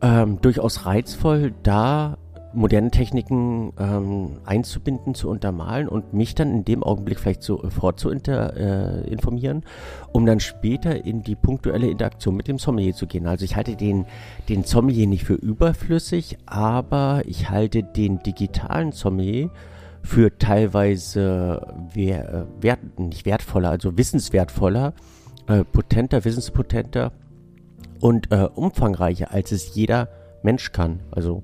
ähm, 0.02 0.40
durchaus 0.42 0.86
reizvoll, 0.86 1.54
da 1.64 2.18
moderne 2.54 2.92
Techniken 2.92 3.74
ähm, 3.80 4.38
einzubinden, 4.46 5.14
zu 5.14 5.30
untermalen 5.30 5.88
und 5.88 6.14
mich 6.14 6.36
dann 6.36 6.52
in 6.52 6.66
dem 6.66 6.84
Augenblick 6.84 7.20
vielleicht 7.20 7.44
sofort 7.44 8.00
zu 8.00 8.10
inter, 8.10 8.56
äh, 8.58 9.10
informieren, 9.10 9.64
um 10.12 10.26
dann 10.26 10.40
später 10.40 11.06
in 11.06 11.24
die 11.24 11.36
punktuelle 11.36 11.90
Interaktion 11.90 12.36
mit 12.36 12.48
dem 12.48 12.58
Sommelier 12.58 12.94
zu 12.94 13.08
gehen. 13.08 13.28
Also 13.28 13.46
ich 13.46 13.56
halte 13.56 13.76
den, 13.76 14.06
den 14.50 14.64
Sommelier 14.64 15.08
nicht 15.08 15.24
für 15.24 15.36
überflüssig, 15.36 16.38
aber 16.46 17.24
ich 17.26 17.50
halte 17.50 17.84
den 17.84 18.20
digitalen 18.24 18.92
Sommelier 18.92 19.50
für 20.04 20.38
teilweise 20.38 21.62
wer, 21.94 22.34
äh, 22.34 22.46
wert, 22.64 23.00
nicht 23.00 23.26
wertvoller, 23.26 23.70
also 23.70 23.98
wissenswertvoller, 23.98 24.94
äh, 25.48 25.64
potenter, 25.64 26.26
wissenspotenter 26.26 27.12
und 28.00 28.32
äh, 28.32 28.48
umfangreicher, 28.56 29.32
als 29.32 29.52
es 29.52 29.76
jeder 29.76 30.10
Mensch 30.44 30.72
kann. 30.72 31.02
Also 31.12 31.44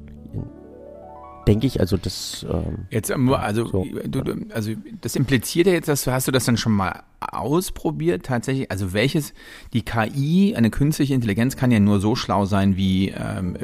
denke 1.48 1.68
ich. 1.68 1.80
Also 1.80 1.98
das. 1.98 2.46
Ähm, 2.50 2.86
jetzt, 2.90 3.10
ähm, 3.10 3.34
also, 3.34 3.66
so. 3.68 3.86
du, 4.06 4.24
also 4.54 4.72
das 5.02 5.16
impliziert 5.16 5.68
ja 5.68 5.74
jetzt, 5.74 5.88
dass 5.88 6.04
du 6.04 6.12
hast 6.12 6.28
du 6.28 6.32
das 6.32 6.46
dann 6.46 6.58
schon 6.58 6.74
mal 6.74 7.04
ausprobiert 7.20 8.26
tatsächlich. 8.26 8.70
Also 8.72 8.94
welches 8.94 9.34
die 9.74 9.84
KI, 9.84 10.56
eine 10.56 10.70
künstliche 10.70 11.14
Intelligenz 11.14 11.56
kann 11.56 11.72
ja 11.72 11.80
nur 11.80 12.00
so 12.00 12.16
schlau 12.16 12.46
sein, 12.46 12.78
wie 12.78 13.10
ähm, 13.10 13.56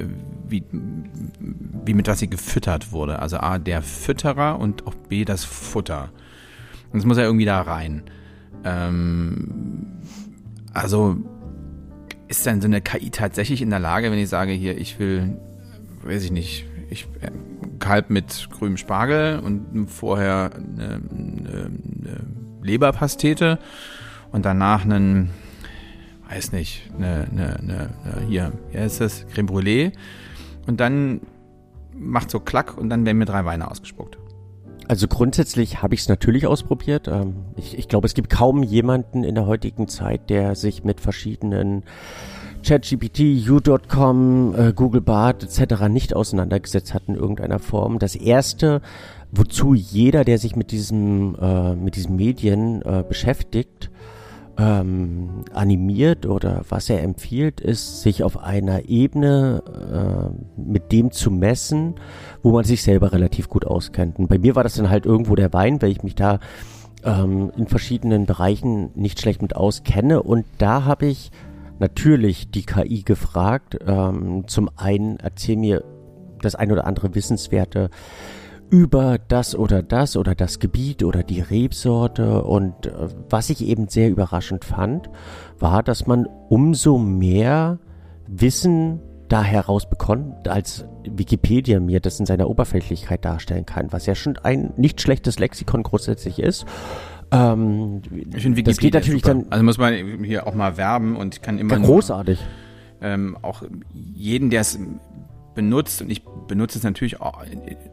wie 0.47 0.63
wie 1.85 1.93
mit 1.93 2.07
was 2.07 2.19
sie 2.19 2.29
gefüttert 2.29 2.91
wurde. 2.91 3.19
Also 3.19 3.37
a 3.37 3.59
der 3.59 3.81
Fütterer 3.81 4.59
und 4.59 4.87
auch 4.87 4.95
b 4.95 5.25
das 5.25 5.43
Futter. 5.43 6.11
Und 6.91 6.99
das 6.99 7.05
muss 7.05 7.17
ja 7.17 7.23
irgendwie 7.23 7.45
da 7.45 7.61
rein. 7.61 8.03
Ähm, 8.63 9.99
also 10.73 11.17
ist 12.27 12.45
dann 12.47 12.61
so 12.61 12.67
eine 12.67 12.81
KI 12.81 13.09
tatsächlich 13.11 13.61
in 13.61 13.69
der 13.69 13.79
Lage, 13.79 14.11
wenn 14.11 14.17
ich 14.17 14.29
sage 14.29 14.53
hier, 14.53 14.77
ich 14.77 14.97
will, 14.97 15.37
weiß 16.03 16.23
ich 16.23 16.31
nicht, 16.31 16.65
ich 16.89 17.07
äh, 17.21 17.31
Kalb 17.83 18.09
mit 18.09 18.47
grünem 18.49 18.77
Spargel 18.77 19.39
und 19.39 19.87
vorher 19.87 20.51
eine, 20.55 21.01
eine, 21.11 21.65
eine 21.65 22.19
Leberpastete 22.61 23.59
und 24.31 24.45
danach 24.45 24.85
einen, 24.85 25.31
weiß 26.29 26.53
nicht, 26.53 26.89
eine, 26.95 27.27
eine, 27.29 27.59
eine, 27.59 27.89
hier, 28.29 28.53
wie 28.71 28.77
heißt 28.77 29.01
das, 29.01 29.27
Creme 29.27 29.47
Brûlée 29.47 29.91
und 30.65 30.79
dann 30.79 31.19
macht 31.93 32.31
so 32.31 32.39
Klack 32.39 32.77
und 32.77 32.89
dann 32.89 33.05
werden 33.05 33.17
mir 33.17 33.25
drei 33.25 33.43
Weine 33.43 33.69
ausgespuckt. 33.69 34.17
Also 34.87 35.09
grundsätzlich 35.09 35.81
habe 35.81 35.93
ich 35.93 36.01
es 36.01 36.07
natürlich 36.07 36.47
ausprobiert. 36.47 37.09
Ähm, 37.09 37.35
ich, 37.57 37.77
ich 37.77 37.89
glaube, 37.89 38.05
es 38.05 38.13
gibt 38.13 38.29
kaum 38.29 38.63
jemanden 38.63 39.25
in 39.25 39.35
der 39.35 39.45
heutigen 39.45 39.89
Zeit, 39.89 40.29
der 40.29 40.55
sich 40.55 40.85
mit 40.85 41.01
verschiedenen 41.01 41.83
ChatGPT, 42.63 43.47
U.com, 43.49 44.55
äh, 44.57 44.73
Google 44.73 45.01
Bart 45.01 45.43
etc. 45.43 45.87
nicht 45.89 46.15
auseinandergesetzt 46.15 46.93
hat 46.93 47.03
in 47.07 47.15
irgendeiner 47.15 47.59
Form. 47.59 47.99
Das 47.99 48.15
erste, 48.15 48.81
wozu 49.31 49.73
jeder, 49.73 50.23
der 50.23 50.37
sich 50.37 50.55
mit 50.55 50.71
diesem, 50.71 51.35
äh, 51.39 51.75
mit 51.75 51.95
diesen 51.95 52.15
Medien 52.15 52.81
äh, 52.81 53.03
beschäftigt, 53.07 53.91
ähm, 54.57 55.45
animiert 55.53 56.25
oder 56.25 56.63
was 56.69 56.89
er 56.89 57.01
empfiehlt, 57.01 57.59
ist, 57.59 58.01
sich 58.01 58.23
auf 58.23 58.37
einer 58.37 58.87
Ebene 58.87 59.63
äh, 59.67 60.61
mit 60.61 60.91
dem 60.91 61.11
zu 61.11 61.31
messen, 61.31 61.95
wo 62.43 62.51
man 62.51 62.63
sich 62.63 62.83
selber 62.83 63.11
relativ 63.13 63.49
gut 63.49 63.65
auskennt. 63.65 64.19
Und 64.19 64.27
bei 64.27 64.37
mir 64.37 64.55
war 64.55 64.63
das 64.63 64.75
dann 64.75 64.89
halt 64.89 65.05
irgendwo 65.05 65.35
der 65.35 65.53
Wein, 65.53 65.81
weil 65.81 65.91
ich 65.91 66.03
mich 66.03 66.15
da 66.15 66.39
ähm, 67.03 67.51
in 67.57 67.67
verschiedenen 67.67 68.25
Bereichen 68.25 68.91
nicht 68.95 69.19
schlecht 69.19 69.41
mit 69.41 69.55
auskenne. 69.55 70.21
Und 70.21 70.45
da 70.59 70.85
habe 70.85 71.07
ich 71.07 71.31
natürlich 71.79 72.51
die 72.51 72.65
KI 72.65 73.03
gefragt. 73.03 73.77
Ähm, 73.85 74.47
zum 74.47 74.69
einen 74.75 75.17
erzähl 75.17 75.57
mir 75.57 75.83
das 76.41 76.55
ein 76.55 76.71
oder 76.71 76.85
andere 76.85 77.15
Wissenswerte 77.15 77.89
über 78.69 79.19
das 79.19 79.55
oder 79.55 79.83
das 79.83 80.17
oder 80.17 80.33
das 80.35 80.59
Gebiet 80.59 81.03
oder 81.03 81.23
die 81.23 81.41
Rebsorte. 81.41 82.43
Und 82.43 82.87
äh, 82.87 83.07
was 83.29 83.49
ich 83.49 83.63
eben 83.65 83.87
sehr 83.87 84.09
überraschend 84.09 84.65
fand, 84.65 85.09
war, 85.59 85.83
dass 85.83 86.07
man 86.07 86.27
umso 86.49 86.97
mehr 86.97 87.79
Wissen 88.27 88.99
da 89.27 89.43
herausbekommt, 89.43 90.47
als 90.47 90.85
Wikipedia 91.09 91.79
mir 91.79 91.99
das 91.99 92.19
in 92.19 92.25
seiner 92.25 92.49
Oberflächlichkeit 92.49 93.25
darstellen 93.25 93.65
kann, 93.65 93.91
was 93.91 94.05
ja 94.05 94.15
schon 94.15 94.37
ein 94.37 94.73
nicht 94.77 95.01
schlechtes 95.01 95.39
Lexikon 95.39 95.83
grundsätzlich 95.83 96.39
ist. 96.39 96.65
Ähm, 97.31 98.01
ich 98.35 98.43
finde 98.43 98.57
Wikipedia 98.57 98.63
das 98.63 98.77
geht 98.77 98.93
natürlich 98.93 99.21
super. 99.23 99.35
dann. 99.35 99.51
Also 99.51 99.63
muss 99.63 99.77
man 99.77 100.23
hier 100.23 100.47
auch 100.47 100.53
mal 100.53 100.77
werben 100.77 101.15
und 101.15 101.41
kann 101.41 101.57
immer. 101.57 101.77
Nur, 101.77 101.87
großartig. 101.87 102.39
Ähm, 103.01 103.37
auch 103.41 103.63
jeden, 103.93 104.49
der 104.49 104.61
es 104.61 104.79
benutzt, 105.55 106.01
und 106.01 106.09
ich 106.09 106.23
benutze 106.47 106.77
es 106.77 106.83
natürlich 106.83 107.21
auch, 107.21 107.43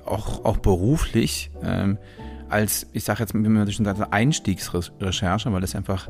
auch, 0.06 0.44
auch 0.44 0.56
beruflich, 0.58 1.50
ähm, 1.62 1.98
als, 2.48 2.86
ich 2.92 3.04
sage 3.04 3.20
jetzt, 3.20 3.34
wie 3.34 3.38
man 3.38 3.70
schon 3.70 3.84
sagt, 3.84 4.12
Einstiegsrecherche, 4.12 5.52
weil 5.52 5.60
das 5.60 5.74
einfach 5.74 6.08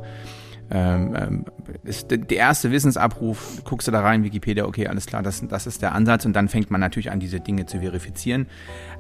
ähm, 0.71 1.17
ähm, 1.17 1.45
ist 1.83 2.11
der 2.11 2.31
erste 2.31 2.71
Wissensabruf, 2.71 3.63
guckst 3.65 3.89
du 3.89 3.93
da 3.93 4.01
rein, 4.01 4.23
Wikipedia, 4.23 4.67
okay, 4.67 4.87
alles 4.87 5.07
klar, 5.07 5.23
das, 5.23 5.45
das 5.47 5.67
ist 5.67 5.83
der 5.83 5.95
Ansatz 5.95 6.25
und 6.25 6.35
dann 6.35 6.49
fängt 6.49 6.71
man 6.71 6.81
natürlich 6.81 7.11
an, 7.11 7.19
diese 7.19 7.41
Dinge 7.41 7.67
zu 7.67 7.81
verifizieren. 7.81 8.47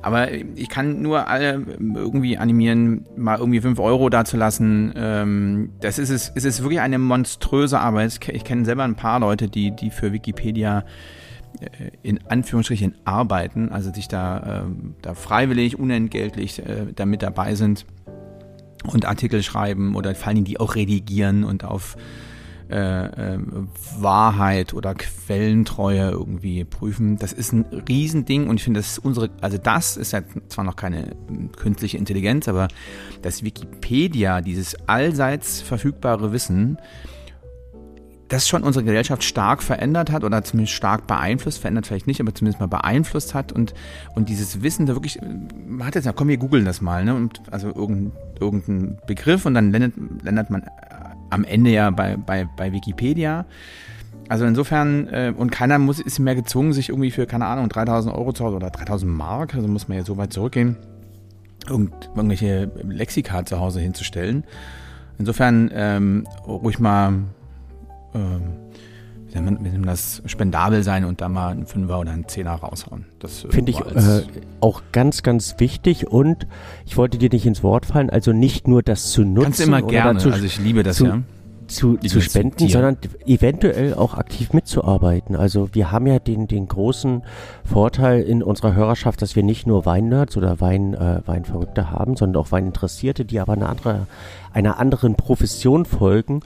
Aber 0.02 0.32
ich 0.32 0.68
kann 0.68 1.00
nur 1.00 1.28
alle 1.28 1.64
irgendwie 1.78 2.38
animieren, 2.38 3.06
mal 3.16 3.38
irgendwie 3.38 3.60
fünf 3.60 3.78
Euro 3.78 4.08
dazulassen. 4.08 4.92
Ähm, 4.96 5.70
das 5.80 5.98
ist 5.98 6.10
es, 6.10 6.32
es 6.34 6.44
ist 6.44 6.62
wirklich 6.62 6.80
eine 6.80 6.98
monströse 6.98 7.78
Arbeit. 7.78 8.18
Ich 8.28 8.44
kenne 8.44 8.64
selber 8.64 8.82
ein 8.82 8.96
paar 8.96 9.20
Leute, 9.20 9.48
die, 9.48 9.70
die 9.70 9.90
für 9.90 10.12
Wikipedia 10.12 10.84
äh, 11.60 11.90
in 12.02 12.18
Anführungsstrichen 12.26 12.96
arbeiten, 13.04 13.70
also 13.70 13.92
sich 13.92 14.08
da, 14.08 14.64
äh, 14.64 14.70
da 15.02 15.14
freiwillig, 15.14 15.78
unentgeltlich 15.78 16.58
äh, 16.60 16.86
da 16.94 17.04
dabei 17.06 17.54
sind 17.54 17.86
und 18.84 19.06
Artikel 19.06 19.42
schreiben 19.42 19.94
oder 19.94 20.14
vor 20.14 20.28
allem 20.28 20.44
die 20.44 20.58
auch 20.58 20.74
redigieren 20.74 21.44
und 21.44 21.64
auf 21.64 21.96
äh, 22.70 23.34
äh, 23.34 23.38
Wahrheit 23.98 24.74
oder 24.74 24.94
Quellentreue 24.94 26.10
irgendwie 26.10 26.64
prüfen. 26.64 27.16
Das 27.16 27.32
ist 27.32 27.52
ein 27.52 27.64
Riesending 27.88 28.48
und 28.48 28.56
ich 28.56 28.62
finde, 28.62 28.78
das 28.78 28.92
ist 28.92 28.98
unsere, 28.98 29.30
also 29.40 29.58
das 29.58 29.96
ist 29.96 30.12
ja 30.12 30.22
zwar 30.48 30.64
noch 30.64 30.76
keine 30.76 31.16
künstliche 31.56 31.98
Intelligenz, 31.98 32.46
aber 32.46 32.68
dass 33.22 33.42
Wikipedia, 33.42 34.40
dieses 34.40 34.76
allseits 34.88 35.60
verfügbare 35.62 36.30
Wissen, 36.30 36.78
das 38.30 38.48
schon 38.48 38.62
unsere 38.62 38.84
Gesellschaft 38.84 39.24
stark 39.24 39.62
verändert 39.62 40.10
hat 40.10 40.22
oder 40.22 40.42
zumindest 40.42 40.74
stark 40.74 41.06
beeinflusst, 41.08 41.58
verändert 41.58 41.86
vielleicht 41.86 42.06
nicht, 42.06 42.20
aber 42.20 42.32
zumindest 42.32 42.60
mal 42.60 42.66
beeinflusst 42.66 43.34
hat 43.34 43.52
und, 43.52 43.74
und 44.14 44.28
dieses 44.28 44.62
Wissen 44.62 44.86
da 44.86 44.94
wirklich, 44.94 45.18
man 45.66 45.86
hat 45.86 45.96
jetzt 45.96 46.04
ja, 46.04 46.12
komm, 46.12 46.28
wir 46.28 46.36
googeln 46.36 46.64
das 46.64 46.80
mal, 46.80 47.04
ne, 47.04 47.14
und 47.14 47.42
also 47.50 47.68
irgendein, 47.68 48.12
irgendein 48.38 48.98
Begriff 49.06 49.46
und 49.46 49.54
dann 49.54 49.72
landet, 49.72 49.94
landet 50.22 50.48
man 50.48 50.62
am 51.28 51.42
Ende 51.42 51.70
ja 51.70 51.90
bei, 51.90 52.16
bei, 52.16 52.48
bei 52.56 52.72
Wikipedia. 52.72 53.46
Also 54.28 54.44
insofern, 54.44 55.08
äh, 55.08 55.34
und 55.36 55.50
keiner 55.50 55.80
muss, 55.80 55.98
ist 55.98 56.20
mehr 56.20 56.36
gezwungen, 56.36 56.72
sich 56.72 56.90
irgendwie 56.90 57.10
für, 57.10 57.26
keine 57.26 57.46
Ahnung, 57.46 57.68
3000 57.68 58.14
Euro 58.14 58.32
zu 58.32 58.44
Hause 58.44 58.56
oder 58.56 58.70
3000 58.70 59.10
Mark, 59.10 59.56
also 59.56 59.66
muss 59.66 59.88
man 59.88 59.98
ja 59.98 60.04
so 60.04 60.16
weit 60.16 60.32
zurückgehen, 60.32 60.76
irgend, 61.68 62.10
irgendwelche 62.14 62.70
Lexika 62.84 63.44
zu 63.44 63.58
Hause 63.58 63.80
hinzustellen. 63.80 64.44
Insofern 65.18 65.68
ähm, 65.74 66.28
ruhig 66.46 66.78
mal 66.78 67.24
ähm, 68.14 68.42
wie 69.32 69.40
nennt 69.40 69.86
das, 69.86 70.22
spendabel 70.26 70.82
sein 70.82 71.04
und 71.04 71.20
da 71.20 71.28
mal 71.28 71.50
einen 71.50 71.66
Fünfer 71.66 72.00
oder 72.00 72.10
einen 72.10 72.28
Zehner 72.28 72.52
raushauen. 72.52 73.06
Das 73.18 73.44
äh, 73.44 73.48
finde 73.48 73.70
ich 73.70 73.80
äh, 73.80 74.22
auch 74.60 74.82
ganz, 74.92 75.22
ganz 75.22 75.56
wichtig 75.58 76.08
und 76.08 76.46
ich 76.86 76.96
wollte 76.96 77.18
dir 77.18 77.30
nicht 77.30 77.46
ins 77.46 77.62
Wort 77.62 77.86
fallen, 77.86 78.10
also 78.10 78.32
nicht 78.32 78.66
nur 78.66 78.82
das 78.82 79.12
zu 79.12 79.22
nutzen. 79.22 79.44
Kannst 79.44 79.60
immer 79.60 79.82
gerne, 79.82 80.14
dazu, 80.14 80.30
also 80.30 80.44
ich 80.44 80.58
liebe 80.58 80.82
das 80.82 80.96
zu, 80.96 81.06
ja. 81.06 81.22
Zu, 81.68 81.98
zu 81.98 82.20
spenden, 82.20 82.68
sondern 82.68 82.98
eventuell 83.26 83.94
auch 83.94 84.14
aktiv 84.14 84.52
mitzuarbeiten. 84.52 85.36
Also 85.36 85.68
wir 85.72 85.92
haben 85.92 86.08
ja 86.08 86.18
den, 86.18 86.48
den 86.48 86.66
großen 86.66 87.22
Vorteil 87.64 88.22
in 88.22 88.42
unserer 88.42 88.74
Hörerschaft, 88.74 89.22
dass 89.22 89.36
wir 89.36 89.44
nicht 89.44 89.68
nur 89.68 89.86
Weinnerds 89.86 90.36
oder 90.36 90.60
Wein, 90.60 90.94
äh, 90.94 91.20
Weinverrückte 91.26 91.92
haben, 91.92 92.16
sondern 92.16 92.42
auch 92.42 92.50
Weininteressierte, 92.50 93.24
die 93.24 93.38
aber 93.38 93.52
eine 93.52 93.68
andere, 93.68 94.08
einer 94.52 94.80
anderen 94.80 95.14
Profession 95.14 95.84
folgen, 95.84 96.40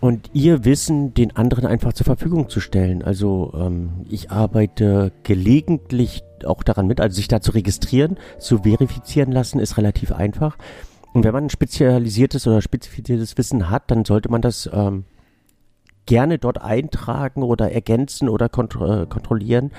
und 0.00 0.30
ihr 0.32 0.64
Wissen 0.64 1.14
den 1.14 1.36
anderen 1.36 1.66
einfach 1.66 1.92
zur 1.92 2.06
Verfügung 2.06 2.48
zu 2.48 2.60
stellen. 2.60 3.02
Also 3.02 3.52
ähm, 3.54 4.06
ich 4.08 4.30
arbeite 4.30 5.12
gelegentlich 5.22 6.22
auch 6.44 6.62
daran 6.62 6.86
mit, 6.86 7.00
also 7.00 7.16
sich 7.16 7.28
da 7.28 7.40
zu 7.40 7.52
registrieren, 7.52 8.16
zu 8.38 8.58
verifizieren 8.62 9.30
lassen, 9.30 9.60
ist 9.60 9.76
relativ 9.76 10.12
einfach. 10.12 10.56
Und 11.12 11.24
wenn 11.24 11.32
man 11.32 11.44
ein 11.44 11.50
spezialisiertes 11.50 12.46
oder 12.46 12.62
spezifiziertes 12.62 13.36
Wissen 13.36 13.68
hat, 13.68 13.90
dann 13.90 14.04
sollte 14.04 14.30
man 14.30 14.40
das 14.40 14.70
ähm, 14.72 15.04
gerne 16.06 16.38
dort 16.38 16.62
eintragen 16.62 17.42
oder 17.42 17.72
ergänzen 17.72 18.28
oder 18.28 18.48
kontro 18.48 19.02
äh, 19.02 19.06
kontrollieren. 19.06 19.70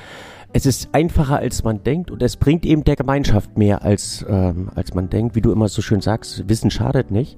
Es 0.54 0.66
ist 0.66 0.94
einfacher, 0.94 1.38
als 1.38 1.64
man 1.64 1.84
denkt 1.84 2.12
und 2.12 2.22
es 2.22 2.36
bringt 2.36 2.66
eben 2.66 2.84
der 2.84 2.98
Gemeinschaft 2.98 3.58
mehr, 3.58 3.84
als, 3.84 4.26
ähm, 4.28 4.70
als 4.76 4.94
man 4.94 5.10
denkt. 5.10 5.36
Wie 5.36 5.42
du 5.42 5.52
immer 5.52 5.70
so 5.70 5.82
schön 5.82 6.02
sagst, 6.02 6.48
Wissen 6.50 6.70
schadet 6.70 7.10
nicht. 7.10 7.38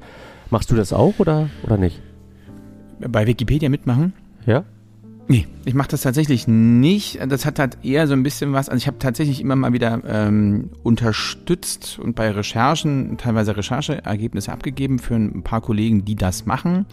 Machst 0.49 0.71
du 0.71 0.75
das 0.75 0.91
auch 0.91 1.19
oder, 1.19 1.49
oder 1.63 1.77
nicht? 1.77 2.01
Bei 2.99 3.27
Wikipedia 3.27 3.69
mitmachen? 3.69 4.13
Ja. 4.45 4.63
Nee, 5.27 5.47
ich 5.63 5.73
mache 5.73 5.87
das 5.87 6.01
tatsächlich 6.01 6.47
nicht. 6.47 7.19
Das 7.29 7.45
hat 7.45 7.57
halt 7.57 7.77
eher 7.83 8.07
so 8.07 8.13
ein 8.13 8.23
bisschen 8.23 8.51
was, 8.51 8.67
also 8.67 8.77
ich 8.77 8.87
habe 8.87 8.99
tatsächlich 8.99 9.39
immer 9.39 9.55
mal 9.55 9.71
wieder 9.71 10.01
ähm, 10.05 10.71
unterstützt 10.83 11.97
und 11.97 12.15
bei 12.15 12.29
Recherchen 12.29 13.17
teilweise 13.17 13.55
Rechercheergebnisse 13.55 14.51
abgegeben 14.51 14.99
für 14.99 15.15
ein 15.15 15.43
paar 15.43 15.61
Kollegen, 15.61 16.03
die 16.03 16.15
das 16.15 16.45
machen. 16.45 16.85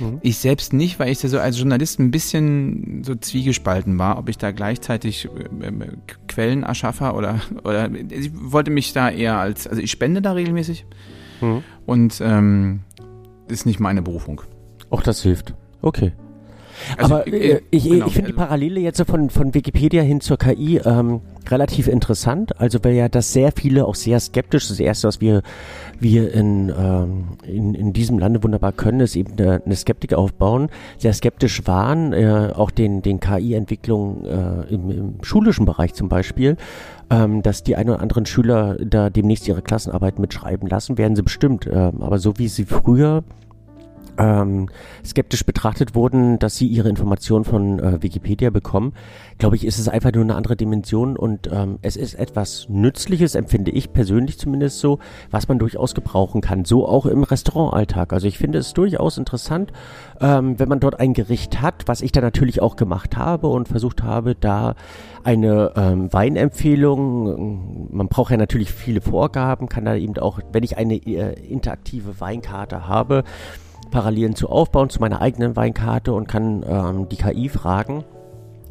Mhm. 0.00 0.18
Ich 0.22 0.38
selbst 0.38 0.72
nicht, 0.72 0.98
weil 0.98 1.12
ich 1.12 1.20
da 1.20 1.28
so 1.28 1.38
als 1.38 1.58
Journalist 1.58 2.00
ein 2.00 2.10
bisschen 2.10 3.04
so 3.04 3.14
zwiegespalten 3.14 3.98
war, 3.98 4.18
ob 4.18 4.28
ich 4.28 4.38
da 4.38 4.50
gleichzeitig 4.50 5.26
äh, 5.26 5.66
äh, 5.66 5.72
Quellenerschaffer 6.26 7.16
oder, 7.16 7.40
oder 7.62 7.88
ich 8.10 8.32
wollte 8.34 8.72
mich 8.72 8.92
da 8.92 9.10
eher 9.10 9.38
als, 9.38 9.68
also 9.68 9.80
ich 9.80 9.92
spende 9.92 10.22
da 10.22 10.32
regelmäßig 10.32 10.86
mhm. 11.40 11.62
und 11.86 12.20
ähm, 12.20 12.80
ist 13.48 13.64
nicht 13.64 13.78
meine 13.78 14.02
Berufung. 14.02 14.42
Auch 14.90 15.02
das 15.02 15.22
hilft. 15.22 15.54
Okay. 15.82 16.12
Also, 16.96 17.14
Aber 17.14 17.26
äh, 17.26 17.60
ich, 17.70 17.84
genau, 17.84 18.06
ich 18.06 18.12
finde 18.12 18.30
die 18.30 18.36
also 18.36 18.46
Parallele 18.46 18.80
jetzt 18.80 19.02
von, 19.02 19.30
von 19.30 19.54
Wikipedia 19.54 20.02
hin 20.02 20.20
zur 20.20 20.38
KI 20.38 20.78
ähm, 20.78 21.20
relativ 21.48 21.88
interessant. 21.88 22.58
Also 22.58 22.78
weil 22.82 22.94
ja 22.94 23.08
das 23.08 23.32
sehr 23.32 23.52
viele 23.52 23.86
auch 23.86 23.94
sehr 23.94 24.18
skeptisch. 24.20 24.68
Das 24.68 24.80
erste, 24.80 25.08
was 25.08 25.20
wir, 25.20 25.42
wir 25.98 26.32
in, 26.32 26.72
ähm, 26.76 27.24
in, 27.46 27.74
in 27.74 27.92
diesem 27.92 28.18
Lande 28.18 28.42
wunderbar 28.42 28.72
können, 28.72 29.00
ist 29.00 29.16
eben 29.16 29.32
eine, 29.38 29.62
eine 29.64 29.76
Skeptik 29.76 30.14
aufbauen. 30.14 30.70
Sehr 30.98 31.12
skeptisch 31.12 31.66
waren, 31.66 32.12
äh, 32.12 32.52
auch 32.54 32.70
den, 32.70 33.02
den 33.02 33.20
KI-Entwicklungen 33.20 34.24
äh, 34.24 34.74
im, 34.74 34.90
im 34.90 35.14
schulischen 35.22 35.66
Bereich 35.66 35.94
zum 35.94 36.08
Beispiel 36.08 36.56
ähm, 37.12 37.42
dass 37.42 37.64
die 37.64 37.74
ein 37.74 37.90
oder 37.90 38.00
anderen 38.00 38.24
Schüler 38.24 38.76
da 38.76 39.10
demnächst 39.10 39.48
ihre 39.48 39.62
Klassenarbeit 39.62 40.20
mitschreiben 40.20 40.68
lassen, 40.68 40.96
werden 40.96 41.16
sie 41.16 41.24
bestimmt. 41.24 41.66
Ähm, 41.66 42.02
aber 42.02 42.20
so 42.20 42.38
wie 42.38 42.46
sie 42.46 42.64
früher 42.64 43.24
ähm, 44.20 44.68
skeptisch 45.04 45.44
betrachtet 45.44 45.94
wurden, 45.94 46.38
dass 46.38 46.56
sie 46.56 46.66
ihre 46.66 46.88
Informationen 46.88 47.44
von 47.44 47.78
äh, 47.78 48.02
Wikipedia 48.02 48.50
bekommen, 48.50 48.92
glaube 49.38 49.56
ich, 49.56 49.64
ist 49.64 49.78
es 49.78 49.88
einfach 49.88 50.12
nur 50.12 50.22
eine 50.22 50.34
andere 50.34 50.56
Dimension 50.56 51.16
und 51.16 51.48
ähm, 51.50 51.78
es 51.82 51.96
ist 51.96 52.14
etwas 52.14 52.66
Nützliches, 52.68 53.34
empfinde 53.34 53.70
ich 53.70 53.92
persönlich 53.92 54.38
zumindest 54.38 54.80
so, 54.80 54.98
was 55.30 55.48
man 55.48 55.58
durchaus 55.58 55.94
gebrauchen 55.94 56.42
kann, 56.42 56.64
so 56.64 56.86
auch 56.86 57.06
im 57.06 57.22
Restaurantalltag. 57.22 58.12
Also 58.12 58.28
ich 58.28 58.36
finde 58.36 58.58
es 58.58 58.74
durchaus 58.74 59.16
interessant, 59.16 59.72
ähm, 60.20 60.58
wenn 60.58 60.68
man 60.68 60.80
dort 60.80 61.00
ein 61.00 61.14
Gericht 61.14 61.62
hat, 61.62 61.84
was 61.86 62.02
ich 62.02 62.12
dann 62.12 62.22
natürlich 62.22 62.60
auch 62.60 62.76
gemacht 62.76 63.16
habe 63.16 63.48
und 63.48 63.68
versucht 63.68 64.02
habe, 64.02 64.34
da 64.34 64.74
eine 65.24 65.72
ähm, 65.76 66.12
Weinempfehlung, 66.12 67.88
man 67.90 68.08
braucht 68.08 68.30
ja 68.30 68.36
natürlich 68.36 68.72
viele 68.72 69.00
Vorgaben, 69.00 69.68
kann 69.68 69.84
da 69.84 69.94
eben 69.94 70.18
auch, 70.18 70.40
wenn 70.52 70.62
ich 70.62 70.76
eine 70.76 70.94
äh, 70.94 71.32
interaktive 71.48 72.20
Weinkarte 72.20 72.88
habe, 72.88 73.24
Parallelen 73.90 74.34
zu 74.34 74.48
aufbauen 74.48 74.90
zu 74.90 75.00
meiner 75.00 75.20
eigenen 75.20 75.56
Weinkarte 75.56 76.12
und 76.12 76.28
kann 76.28 76.64
ähm, 76.66 77.08
die 77.08 77.16
KI 77.16 77.48
fragen, 77.48 78.04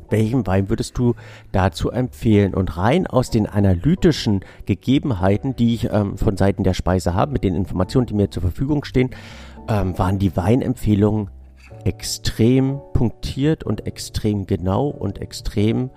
welchen 0.09 0.47
Wein 0.47 0.69
würdest 0.69 0.97
du 0.97 1.15
dazu 1.51 1.91
empfehlen? 1.91 2.53
Und 2.53 2.77
rein 2.77 3.07
aus 3.07 3.29
den 3.29 3.47
analytischen 3.47 4.41
Gegebenheiten, 4.65 5.55
die 5.55 5.75
ich 5.75 5.91
ähm, 5.91 6.17
von 6.17 6.37
Seiten 6.37 6.63
der 6.63 6.73
Speise 6.73 7.13
habe, 7.13 7.33
mit 7.33 7.43
den 7.43 7.55
Informationen, 7.55 8.07
die 8.07 8.15
mir 8.15 8.31
zur 8.31 8.41
Verfügung 8.41 8.83
stehen, 8.83 9.11
ähm, 9.67 9.97
waren 9.97 10.19
die 10.19 10.35
Weinempfehlungen 10.35 11.29
extrem 11.83 12.79
punktiert 12.93 13.63
und 13.63 13.85
extrem 13.85 14.47
genau 14.47 14.87
und 14.87 15.21
extrem 15.21 15.91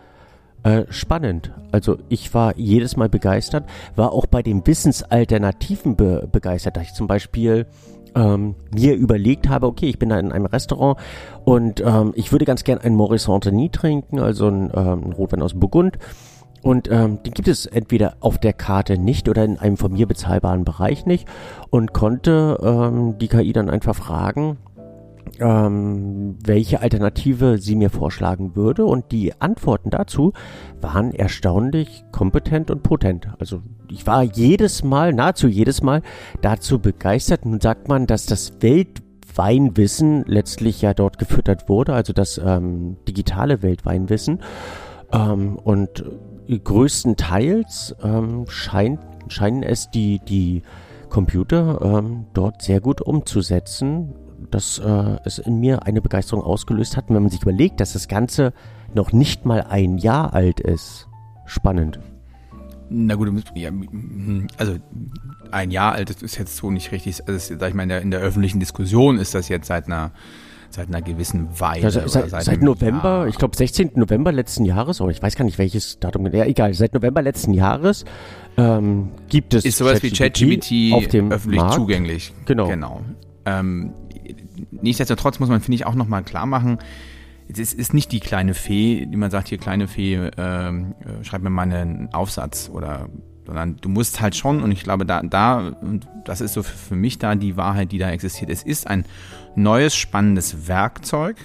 äh, 0.63 0.85
spannend. 0.91 1.53
Also 1.73 1.99
ich 2.09 2.33
war 2.35 2.57
jedes 2.57 2.97
Mal 2.97 3.09
begeistert, 3.09 3.69
war 3.97 4.13
auch 4.13 4.27
bei 4.27 4.43
den 4.43 4.65
Wissensalternativen 4.67 5.97
be 5.97 6.29
begeistert, 6.31 6.77
dass 6.77 6.85
ich 6.85 6.95
zum 6.95 7.09
Beispiel 7.09 7.67
ähm, 8.15 8.55
mir 8.75 8.95
überlegt 8.95 9.49
habe, 9.49 9.67
okay, 9.67 9.89
ich 9.89 9.99
bin 9.99 10.09
da 10.09 10.19
in 10.19 10.33
einem 10.33 10.47
Restaurant 10.47 10.99
und 11.45 11.81
ähm, 11.81 12.13
ich 12.15 12.33
würde 12.33 12.45
ganz 12.45 12.65
gern 12.65 12.79
einen 12.79 12.97
Maurice 12.97 13.27
Saint-Denis 13.27 13.71
trinken, 13.73 14.19
also 14.19 14.47
einen, 14.47 14.71
ähm, 14.75 15.13
Rotwein 15.13 15.43
aus 15.43 15.55
Burgund. 15.55 15.99
Und 16.63 16.89
ähm, 16.93 17.21
den 17.25 17.35
gibt 17.35 17.49
es 17.49 17.67
entweder 17.67 18.15
auf 18.21 18.39
der 18.39 18.53
Karte 18.53 18.97
nicht 18.97 19.29
oder 19.29 19.45
in 19.45 19.59
einem 19.59 19.77
von 19.77 19.93
mir 19.93 20.07
bezahlbaren 20.07 20.65
Bereich 20.65 21.07
nicht. 21.07 21.27
Und 21.71 21.93
konnte 21.93 22.57
ähm, 22.63 23.19
die 23.19 23.27
KI 23.27 23.53
dann 23.53 23.69
einfach 23.69 23.97
fragen, 23.97 24.59
ähm, 25.41 26.37
welche 26.45 26.81
Alternative 26.81 27.59
sie 27.59 27.77
mir 27.77 27.91
vorschlagen 27.91 28.57
würde. 28.57 28.85
Und 28.85 29.13
die 29.13 29.41
Antworten 29.41 29.91
dazu 29.91 30.33
waren 30.81 31.13
erstaunlich 31.13 32.05
kompetent 32.13 32.71
und 32.71 32.83
potent. 32.83 33.29
Also 33.39 33.63
ich 33.91 34.07
war 34.07 34.23
jedes 34.23 34.85
Mal, 34.85 35.13
nahezu 35.13 35.49
jedes 35.49 35.83
Mal 35.83 36.03
dazu 36.41 36.79
begeistert. 36.79 37.45
Nun 37.45 37.61
sagt 37.61 37.89
man, 37.89 38.07
dass 38.07 38.27
das 38.27 38.55
Weltweinwissen 38.61 40.25
letztlich 40.27 40.83
ja 40.83 40.95
dort 40.95 41.19
gefüttert 41.19 41.69
wurde, 41.69 41.95
also 41.95 42.13
das 42.13 42.39
ähm, 42.39 42.97
digitale 43.09 43.63
Weltweinwissen. 43.63 44.41
Ähm, 45.13 45.57
und 45.57 46.05
größtenteils 46.49 47.97
ähm, 48.03 48.45
scheint, 48.49 49.01
scheinen 49.29 49.63
es 49.63 49.91
die, 49.91 50.21
die 50.21 50.63
Computer 51.09 51.81
ähm, 51.83 52.27
dort 52.33 52.63
sehr 52.63 52.81
gut 52.81 53.01
umzusetzen, 53.01 54.15
dass 54.51 54.79
äh, 54.79 55.17
es 55.25 55.39
in 55.39 55.61
mir 55.61 55.85
eine 55.85 56.01
Begeisterung 56.01 56.43
ausgelöst 56.43 56.97
hat. 56.97 57.09
Und 57.09 57.17
wenn 57.17 57.23
man 57.23 57.31
sich 57.31 57.43
überlegt, 57.43 57.81
dass 57.81 57.93
das 57.93 58.09
Ganze 58.09 58.53
noch 58.95 59.13
nicht 59.13 59.47
mal 59.47 59.63
ein 59.63 59.99
Jahr 59.99 60.35
alt 60.35 60.61
ist, 60.61 61.09
spannend. 61.47 61.99
Na 62.89 63.15
gut, 63.15 63.29
ja, 63.55 63.71
also 64.59 64.77
ein 65.51 65.71
Jahr 65.71 65.93
alt 65.93 66.11
ist 66.11 66.37
jetzt 66.37 66.57
so 66.57 66.71
nicht 66.71 66.93
richtig. 66.93 67.27
Also 67.27 67.57
sag 67.59 67.69
ich 67.69 67.75
mal, 67.75 67.85
in 67.85 67.89
der, 67.89 68.03
in 68.03 68.11
der 68.11 68.21
öffentlichen 68.21 68.61
Diskussion 68.61 69.19
ist 69.19 69.35
das 69.35 69.49
jetzt 69.49 69.69
seit 69.69 69.87
einer 69.87 70.13
seit 70.75 70.89
einer 70.89 71.03
gewissen 71.03 71.49
Weile. 71.61 71.85
Also, 71.85 72.01
seit, 72.07 72.31
seit, 72.31 72.45
seit 72.45 72.63
November, 72.63 73.19
Jahr. 73.21 73.29
ich 73.29 73.37
glaube 73.37 73.57
16. 73.57 73.93
November 73.95 74.33
letzten 74.33 74.65
Jahres, 74.65 75.01
oder 75.01 75.11
ich 75.11 75.23
weiß 75.23 75.37
gar 75.37 75.45
nicht 75.45 75.59
welches 75.59 75.99
Datum, 76.01 76.27
ja 76.33 76.45
egal, 76.45 76.73
seit 76.75 76.95
November 76.95 77.23
letzten 77.23 77.53
Jahres 77.53 78.05
ähm, 78.57 79.11
gibt 79.29 79.55
es 79.55 79.65
Ist 79.65 79.79
sowas 79.79 80.01
Chat 80.01 80.41
wie 80.41 80.57
ChatGPT 80.59 80.95
auf 80.95 81.09
dem 81.09 81.31
öffentlich 81.31 81.61
Markt. 81.61 81.75
zugänglich. 81.75 82.33
Genau. 82.47 82.69
genau. 82.69 83.03
Ähm, 83.45 83.93
nichtsdestotrotz 84.71 85.39
muss 85.39 85.49
man, 85.49 85.61
finde 85.61 85.77
ich, 85.77 85.87
auch 85.87 85.95
nochmal 85.95 86.23
klar 86.23 86.47
machen, 86.47 86.79
es 87.49 87.75
ist 87.75 87.93
nicht 87.93 88.13
die 88.13 88.21
kleine 88.21 88.55
Fee, 88.55 89.07
die 89.07 89.17
man 89.17 89.31
sagt, 89.31 89.49
hier 89.49 89.59
kleine 89.59 89.89
Fee, 89.89 90.31
ähm, 90.39 90.95
äh, 91.01 91.25
schreib 91.25 91.43
mir 91.43 91.51
mal 91.51 91.63
einen 91.63 92.13
Aufsatz 92.13 92.71
oder 92.73 93.09
sondern 93.45 93.77
du 93.81 93.89
musst 93.89 94.21
halt 94.21 94.37
schon, 94.37 94.63
und 94.63 94.71
ich 94.71 94.85
glaube, 94.85 95.05
da, 95.05 95.23
da, 95.23 95.69
und 95.81 96.07
das 96.25 96.41
ist 96.41 96.53
so 96.53 96.63
für 96.63 96.95
mich 96.95 97.19
da 97.19 97.35
die 97.35 97.57
Wahrheit, 97.57 97.93
die 97.93 97.99
da 97.99 98.11
existiert. 98.11 98.51
Es 98.51 98.63
ist 98.63 98.87
ein 98.87 99.05
neues, 99.57 99.97
spannendes 99.97 100.69
Werkzeug, 100.69 101.37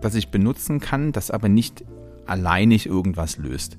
das 0.00 0.14
ich 0.14 0.28
benutzen 0.28 0.80
kann, 0.80 1.12
das 1.12 1.30
aber 1.30 1.48
nicht 1.48 1.84
alleinig 2.26 2.86
irgendwas 2.86 3.38
löst. 3.38 3.76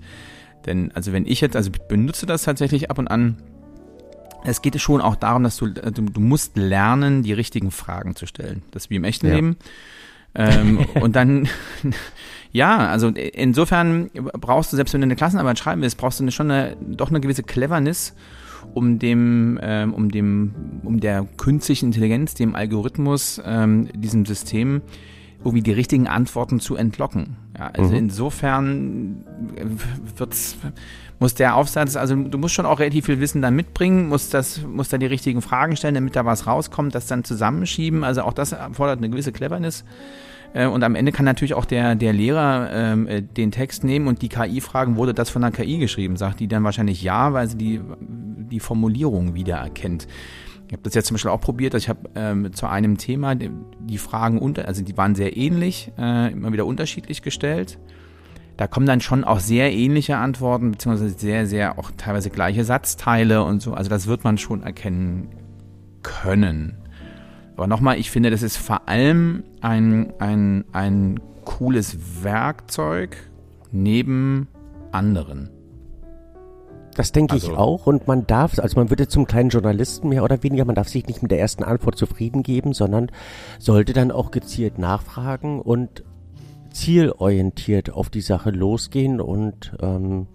Denn, 0.65 0.91
also 0.91 1.13
wenn 1.13 1.25
ich 1.25 1.41
jetzt, 1.41 1.55
also 1.55 1.72
ich 1.74 1.81
benutze 1.88 2.25
das 2.25 2.43
tatsächlich 2.43 2.91
ab 2.91 3.00
und 3.00 3.08
an, 3.08 3.38
es 4.43 4.62
geht 4.62 4.79
schon 4.79 5.01
auch 5.01 5.15
darum, 5.15 5.43
dass 5.43 5.57
du, 5.57 5.67
du, 5.67 5.91
du 5.91 6.19
musst 6.19 6.57
lernen, 6.57 7.24
die 7.24 7.33
richtigen 7.33 7.71
Fragen 7.71 8.15
zu 8.15 8.25
stellen. 8.25 8.63
Das 8.71 8.86
ist 8.86 8.89
wie 8.89 8.95
im 8.95 9.03
echten 9.03 9.27
ja. 9.27 9.36
Leben. 9.36 9.57
ähm, 10.36 10.86
und 11.01 11.15
dann, 11.15 11.48
ja, 12.51 12.77
also 12.77 13.10
insofern 13.10 14.10
brauchst 14.13 14.71
du, 14.71 14.75
selbst 14.75 14.93
wenn 14.93 15.01
du 15.01 15.05
eine 15.05 15.15
Klassenarbeit 15.15 15.60
schreiben 15.60 15.81
willst, 15.81 15.98
brauchst 15.98 16.19
du 16.19 16.31
schon 16.31 16.51
eine, 16.51 16.75
doch 16.79 17.10
eine 17.10 17.21
gewisse 17.21 17.43
Cleverness, 17.43 18.15
um 18.74 19.00
dem, 19.00 19.60
ähm, 19.62 19.93
um 19.93 20.10
dem, 20.10 20.53
um 20.83 21.00
der 21.00 21.27
künstlichen 21.38 21.88
Intelligenz, 21.88 22.33
dem 22.33 22.55
Algorithmus, 22.55 23.41
ähm, 23.45 23.89
diesem 23.93 24.25
System 24.25 24.81
irgendwie 25.43 25.63
die 25.63 25.71
richtigen 25.71 26.07
Antworten 26.07 26.60
zu 26.60 26.75
entlocken. 26.75 27.36
Ja, 27.57 27.67
also 27.74 27.91
mhm. 27.91 27.98
insofern 27.98 29.25
wird's, 30.15 30.55
muss 31.21 31.35
der 31.35 31.55
Aufsatz, 31.55 31.95
also 31.95 32.15
du 32.15 32.37
musst 32.39 32.55
schon 32.55 32.65
auch 32.65 32.79
relativ 32.79 33.05
viel 33.05 33.19
Wissen 33.19 33.43
dann 33.43 33.55
mitbringen, 33.55 34.09
musst 34.09 34.33
das, 34.33 34.63
musst 34.63 34.91
da 34.91 34.97
die 34.97 35.05
richtigen 35.05 35.43
Fragen 35.43 35.75
stellen, 35.75 35.93
damit 35.93 36.15
da 36.15 36.25
was 36.25 36.47
rauskommt, 36.47 36.95
das 36.95 37.05
dann 37.05 37.23
zusammenschieben. 37.23 38.03
Also 38.03 38.23
auch 38.23 38.33
das 38.33 38.53
erfordert 38.53 38.97
eine 38.97 39.09
gewisse 39.11 39.31
Cleverness. 39.31 39.85
Äh, 40.53 40.65
und 40.65 40.83
am 40.83 40.95
Ende 40.95 41.11
kann 41.11 41.25
natürlich 41.25 41.53
auch 41.53 41.65
der, 41.65 41.93
der 41.93 42.11
Lehrer 42.11 42.71
ähm, 42.73 43.07
äh, 43.07 43.21
den 43.21 43.51
Text 43.51 43.83
nehmen 43.83 44.07
und 44.07 44.23
die 44.23 44.29
KI 44.29 44.61
fragen, 44.61 44.95
wurde 44.95 45.13
das 45.13 45.29
von 45.29 45.43
der 45.43 45.51
KI 45.51 45.77
geschrieben? 45.77 46.17
Sagt 46.17 46.39
die 46.39 46.47
dann 46.47 46.63
wahrscheinlich 46.63 47.03
ja, 47.03 47.33
weil 47.33 47.47
sie 47.47 47.57
die, 47.57 47.81
die 47.99 48.59
Formulierung 48.59 49.35
wiedererkennt. 49.35 50.07
Ich 50.65 50.73
habe 50.73 50.81
das 50.81 50.95
jetzt 50.95 51.05
zum 51.05 51.15
Beispiel 51.15 51.29
auch 51.29 51.41
probiert, 51.41 51.75
dass 51.75 51.83
ich 51.83 51.89
habe 51.89 52.09
ähm, 52.15 52.51
zu 52.51 52.65
einem 52.65 52.97
Thema 52.97 53.35
die, 53.35 53.51
die, 53.79 53.99
Fragen 53.99 54.39
unter, 54.39 54.67
also 54.67 54.83
die 54.83 54.97
waren 54.97 55.13
sehr 55.13 55.37
ähnlich, 55.37 55.91
äh, 55.99 56.31
immer 56.31 56.51
wieder 56.51 56.65
unterschiedlich 56.65 57.21
gestellt. 57.21 57.77
Da 58.62 58.68
kommen 58.68 58.86
dann 58.86 59.01
schon 59.01 59.24
auch 59.24 59.39
sehr 59.39 59.74
ähnliche 59.74 60.18
Antworten, 60.18 60.74
beziehungsweise 60.74 61.18
sehr, 61.18 61.48
sehr 61.48 61.80
auch 61.80 61.89
teilweise 61.98 62.30
gleiche 62.30 62.63
Satzteile 62.63 63.43
und 63.43 63.60
so. 63.60 63.74
Also 63.74 63.89
das 63.89 64.06
wird 64.06 64.24
man 64.24 64.38
schon 64.38 64.62
erkennen 64.62 65.30
können. 66.04 66.78
Aber 67.56 67.65
nochmal, 67.65 67.97
ich 67.97 68.12
finde, 68.12 68.30
das 68.30 68.43
ist 68.43 68.58
vor 68.58 68.88
allem 68.88 69.43
ein, 69.62 70.13
ein, 70.19 70.65
ein 70.74 71.19
cooles 71.43 72.24
Werkzeug 72.24 73.17
neben 73.71 74.47
anderen. 74.91 75.50
Das 76.93 77.12
denke 77.12 77.34
also, 77.34 77.54
ich 77.54 77.58
auch 77.58 77.88
und 77.88 78.08
man 78.08 78.28
darf, 78.28 78.60
also 78.60 78.80
man 78.80 78.91
würde 78.91 79.08
zum 79.08 79.26
kleinen 79.26 79.50
Journalisten 79.50 80.10
mehr 80.10 80.24
oder 80.24 80.43
weniger, 80.43 80.65
man 80.65 80.76
darf 80.76 80.88
sich 80.88 81.08
nicht 81.08 81.24
mit 81.24 81.32
der 81.32 81.39
ersten 81.39 81.63
Antwort 81.63 81.97
zufrieden 81.97 82.43
geben, 82.43 82.74
sondern 82.74 83.10
sollte 83.58 83.93
dann 83.93 84.12
auch 84.12 84.30
gezielt 84.30 84.78
nachfragen 84.78 85.60
und 85.62 86.04
zielorientiert 86.71 87.91
auf 87.91 88.10
die 88.10 88.21
Sache 88.21 88.49
losgehen 88.49 89.21
und 89.21 89.73
ähm, 89.81 90.27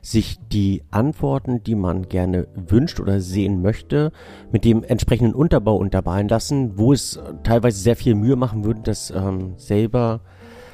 sich 0.00 0.38
die 0.50 0.82
Antworten, 0.90 1.62
die 1.62 1.74
man 1.74 2.08
gerne 2.08 2.48
wünscht 2.54 3.00
oder 3.00 3.20
sehen 3.20 3.62
möchte, 3.62 4.12
mit 4.50 4.64
dem 4.64 4.82
entsprechenden 4.82 5.34
Unterbau 5.34 5.76
unterballen 5.76 6.28
lassen, 6.28 6.78
wo 6.78 6.92
es 6.92 7.20
teilweise 7.44 7.78
sehr 7.78 7.96
viel 7.96 8.14
Mühe 8.14 8.36
machen 8.36 8.64
würde, 8.64 8.80
das 8.82 9.10
ähm, 9.10 9.54
selber 9.56 10.20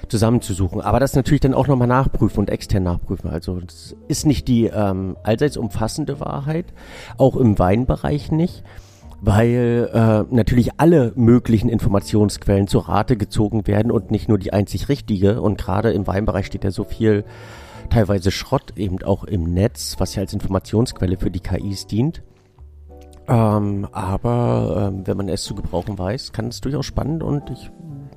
zusammenzusuchen. 0.08 0.80
Aber 0.80 1.00
das 1.00 1.14
natürlich 1.14 1.40
dann 1.40 1.54
auch 1.54 1.66
nochmal 1.66 1.88
nachprüfen 1.88 2.40
und 2.40 2.50
extern 2.50 2.82
nachprüfen. 2.82 3.30
Also 3.30 3.60
das 3.60 3.94
ist 4.08 4.26
nicht 4.26 4.48
die 4.48 4.66
ähm, 4.66 5.16
allseits 5.22 5.56
umfassende 5.56 6.20
Wahrheit, 6.20 6.66
auch 7.18 7.36
im 7.36 7.58
Weinbereich 7.58 8.30
nicht, 8.32 8.64
weil 9.20 9.90
äh, 9.92 10.34
natürlich 10.34 10.70
alle 10.78 11.12
möglichen 11.16 11.68
Informationsquellen 11.68 12.68
zu 12.68 12.78
Rate 12.78 13.16
gezogen 13.16 13.66
werden 13.66 13.90
und 13.90 14.10
nicht 14.10 14.28
nur 14.28 14.38
die 14.38 14.52
einzig 14.52 14.88
richtige. 14.88 15.40
Und 15.40 15.58
gerade 15.58 15.92
im 15.92 16.06
Weinbereich 16.06 16.46
steht 16.46 16.64
ja 16.64 16.70
so 16.70 16.84
viel 16.84 17.24
teilweise 17.90 18.30
Schrott 18.30 18.74
eben 18.76 19.02
auch 19.02 19.24
im 19.24 19.52
Netz, 19.52 19.96
was 19.98 20.14
ja 20.14 20.22
als 20.22 20.32
Informationsquelle 20.32 21.16
für 21.16 21.30
die 21.30 21.40
KIs 21.40 21.86
dient. 21.86 22.22
Ähm, 23.26 23.86
aber 23.92 24.90
ähm, 24.90 25.06
wenn 25.06 25.16
man 25.16 25.28
es 25.28 25.42
zu 25.44 25.54
gebrauchen 25.54 25.98
weiß, 25.98 26.32
kann 26.32 26.48
es 26.48 26.60
durchaus 26.60 26.86
spannend 26.86 27.22
und 27.22 27.50
ich 27.50 27.70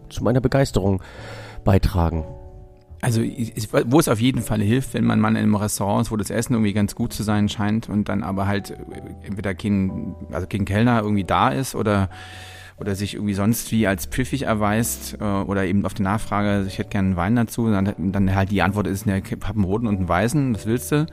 zu 0.10 0.24
meiner 0.24 0.42
Begeisterung 0.42 1.02
beitragen? 1.64 2.26
Also 3.02 3.22
wo 3.22 4.00
es 4.00 4.08
auf 4.08 4.20
jeden 4.20 4.44
Fall 4.44 4.62
hilft, 4.62 4.94
wenn 4.94 5.06
man 5.06 5.20
mal 5.20 5.30
in 5.30 5.38
einem 5.38 5.56
Restaurant 5.56 6.06
ist, 6.06 6.12
wo 6.12 6.18
das 6.18 6.30
Essen 6.30 6.54
irgendwie 6.54 6.74
ganz 6.74 6.94
gut 6.94 7.14
zu 7.14 7.24
sein 7.24 7.50
scheint 7.50 7.90
und 7.90 8.10
dann 8.10 8.22
aber 8.22 8.46
halt 8.46 8.78
entweder 9.24 9.56
kein, 9.56 10.16
also 10.32 10.46
kein 10.46 10.66
Kellner 10.66 11.02
irgendwie 11.02 11.24
da 11.24 11.50
ist 11.50 11.74
oder 11.74 12.10
oder 12.82 12.96
sich 12.96 13.14
irgendwie 13.14 13.36
sonst 13.36 13.72
wie 13.72 13.86
als 13.86 14.08
pfiffig 14.08 14.44
erweist 14.44 15.18
äh, 15.22 15.24
oder 15.24 15.66
eben 15.66 15.86
auf 15.86 15.94
die 15.94 16.02
Nachfrage, 16.02 16.66
ich 16.68 16.80
hätte 16.80 16.90
gerne 16.90 17.10
einen 17.10 17.16
Wein 17.16 17.36
dazu, 17.36 17.70
dann, 17.70 17.94
dann 18.12 18.36
halt 18.36 18.50
die 18.50 18.64
Antwort 18.64 18.88
ist, 18.88 19.06
ne, 19.06 19.22
ich 19.24 19.32
habe 19.32 19.46
einen 19.46 19.64
roten 19.64 19.86
und 19.86 19.98
einen 19.98 20.10
weißen, 20.10 20.56
was 20.56 20.66
willst 20.66 20.92
du? 20.92 21.06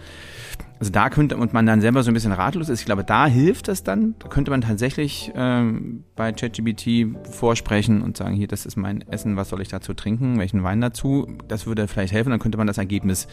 Also 0.81 0.93
da 0.93 1.11
könnte 1.11 1.37
und 1.37 1.53
man 1.53 1.67
dann 1.67 1.81
selber 1.81 2.03
so 2.03 2.11
ein 2.11 2.15
bisschen 2.15 2.33
ratlos 2.33 2.69
ist, 2.69 2.81
ich 2.81 2.87
glaube, 2.87 3.03
da 3.03 3.27
hilft 3.27 3.69
es 3.69 3.83
dann. 3.83 4.15
Da 4.21 4.29
könnte 4.29 4.53
man 4.53 4.61
tatsächlich 4.61 5.33
ähm, 5.35 6.05
bei 6.15 6.33
ChatGPT 6.33 7.17
vorsprechen 7.33 8.01
und 8.01 8.17
sagen, 8.17 8.37
hier, 8.37 8.47
das 8.47 8.65
ist 8.65 8.77
mein 8.77 9.03
Essen, 9.09 9.37
was 9.37 9.49
soll 9.49 9.61
ich 9.61 9.69
dazu 9.69 9.93
trinken, 9.95 10.39
welchen 10.39 10.63
Wein 10.63 10.81
dazu. 10.81 11.27
Das 11.49 11.67
würde 11.67 11.89
vielleicht 11.89 12.13
helfen, 12.13 12.31
dann 12.31 12.39
könnte 12.39 12.59
man 12.59 12.69
das 12.69 12.79
Ergebnis 12.79 13.27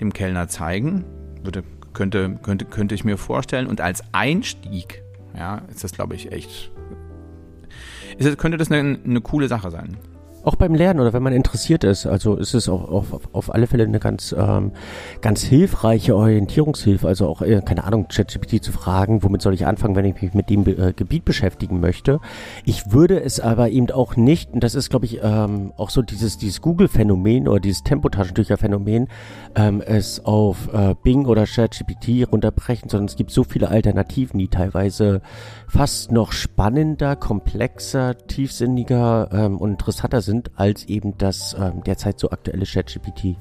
dem 0.00 0.12
Kellner 0.12 0.46
zeigen. 0.46 1.04
Würde, 1.42 1.64
könnte, 1.92 2.38
könnte, 2.42 2.64
könnte 2.66 2.94
ich 2.94 3.04
mir 3.04 3.18
vorstellen. 3.18 3.66
Und 3.66 3.80
als 3.80 4.02
Einstieg, 4.12 5.02
ja, 5.36 5.62
ist 5.68 5.82
das, 5.82 5.92
glaube 5.92 6.14
ich, 6.14 6.30
echt. 6.30 6.70
Ist, 8.18 8.38
könnte 8.38 8.58
das 8.58 8.70
eine, 8.70 8.98
eine 9.04 9.20
coole 9.20 9.48
Sache 9.48 9.72
sein. 9.72 9.96
Auch 10.46 10.54
beim 10.54 10.76
Lernen 10.76 11.00
oder 11.00 11.12
wenn 11.12 11.24
man 11.24 11.32
interessiert 11.32 11.82
ist. 11.82 12.06
Also 12.06 12.36
ist 12.36 12.54
es 12.54 12.68
auch 12.68 12.88
auf, 12.88 13.34
auf 13.34 13.52
alle 13.52 13.66
Fälle 13.66 13.82
eine 13.82 13.98
ganz, 13.98 14.32
ähm, 14.38 14.70
ganz 15.20 15.42
hilfreiche 15.42 16.14
Orientierungshilfe. 16.14 17.08
Also 17.08 17.26
auch, 17.26 17.42
äh, 17.42 17.60
keine 17.64 17.82
Ahnung, 17.82 18.06
ChatGPT 18.06 18.62
zu 18.62 18.70
fragen, 18.70 19.24
womit 19.24 19.42
soll 19.42 19.54
ich 19.54 19.66
anfangen, 19.66 19.96
wenn 19.96 20.04
ich 20.04 20.22
mich 20.22 20.34
mit 20.34 20.48
dem 20.48 20.64
äh, 20.68 20.92
Gebiet 20.92 21.24
beschäftigen 21.24 21.80
möchte. 21.80 22.20
Ich 22.64 22.92
würde 22.92 23.20
es 23.20 23.40
aber 23.40 23.70
eben 23.70 23.90
auch 23.90 24.14
nicht, 24.14 24.52
und 24.52 24.62
das 24.62 24.76
ist, 24.76 24.88
glaube 24.88 25.06
ich, 25.06 25.18
ähm, 25.20 25.72
auch 25.76 25.90
so 25.90 26.00
dieses, 26.00 26.38
dieses 26.38 26.60
Google-Phänomen 26.60 27.48
oder 27.48 27.58
dieses 27.58 27.82
Tempotaschentücher-Phänomen, 27.82 29.08
ähm, 29.56 29.82
es 29.84 30.24
auf 30.24 30.72
äh, 30.72 30.94
Bing 31.02 31.26
oder 31.26 31.46
ChatGPT 31.46 32.30
runterbrechen, 32.30 32.88
sondern 32.88 33.06
es 33.06 33.16
gibt 33.16 33.32
so 33.32 33.42
viele 33.42 33.68
Alternativen, 33.68 34.38
die 34.38 34.46
teilweise 34.46 35.22
fast 35.66 36.12
noch 36.12 36.30
spannender, 36.30 37.16
komplexer, 37.16 38.16
tiefsinniger 38.28 39.28
ähm, 39.32 39.58
und 39.58 39.72
interessanter 39.72 40.20
sind 40.20 40.35
als 40.54 40.84
eben 40.84 41.16
das 41.18 41.56
ähm, 41.58 41.82
derzeit 41.84 42.18
so 42.18 42.30
aktuelle 42.30 42.64
ChatGPT. 42.64 43.36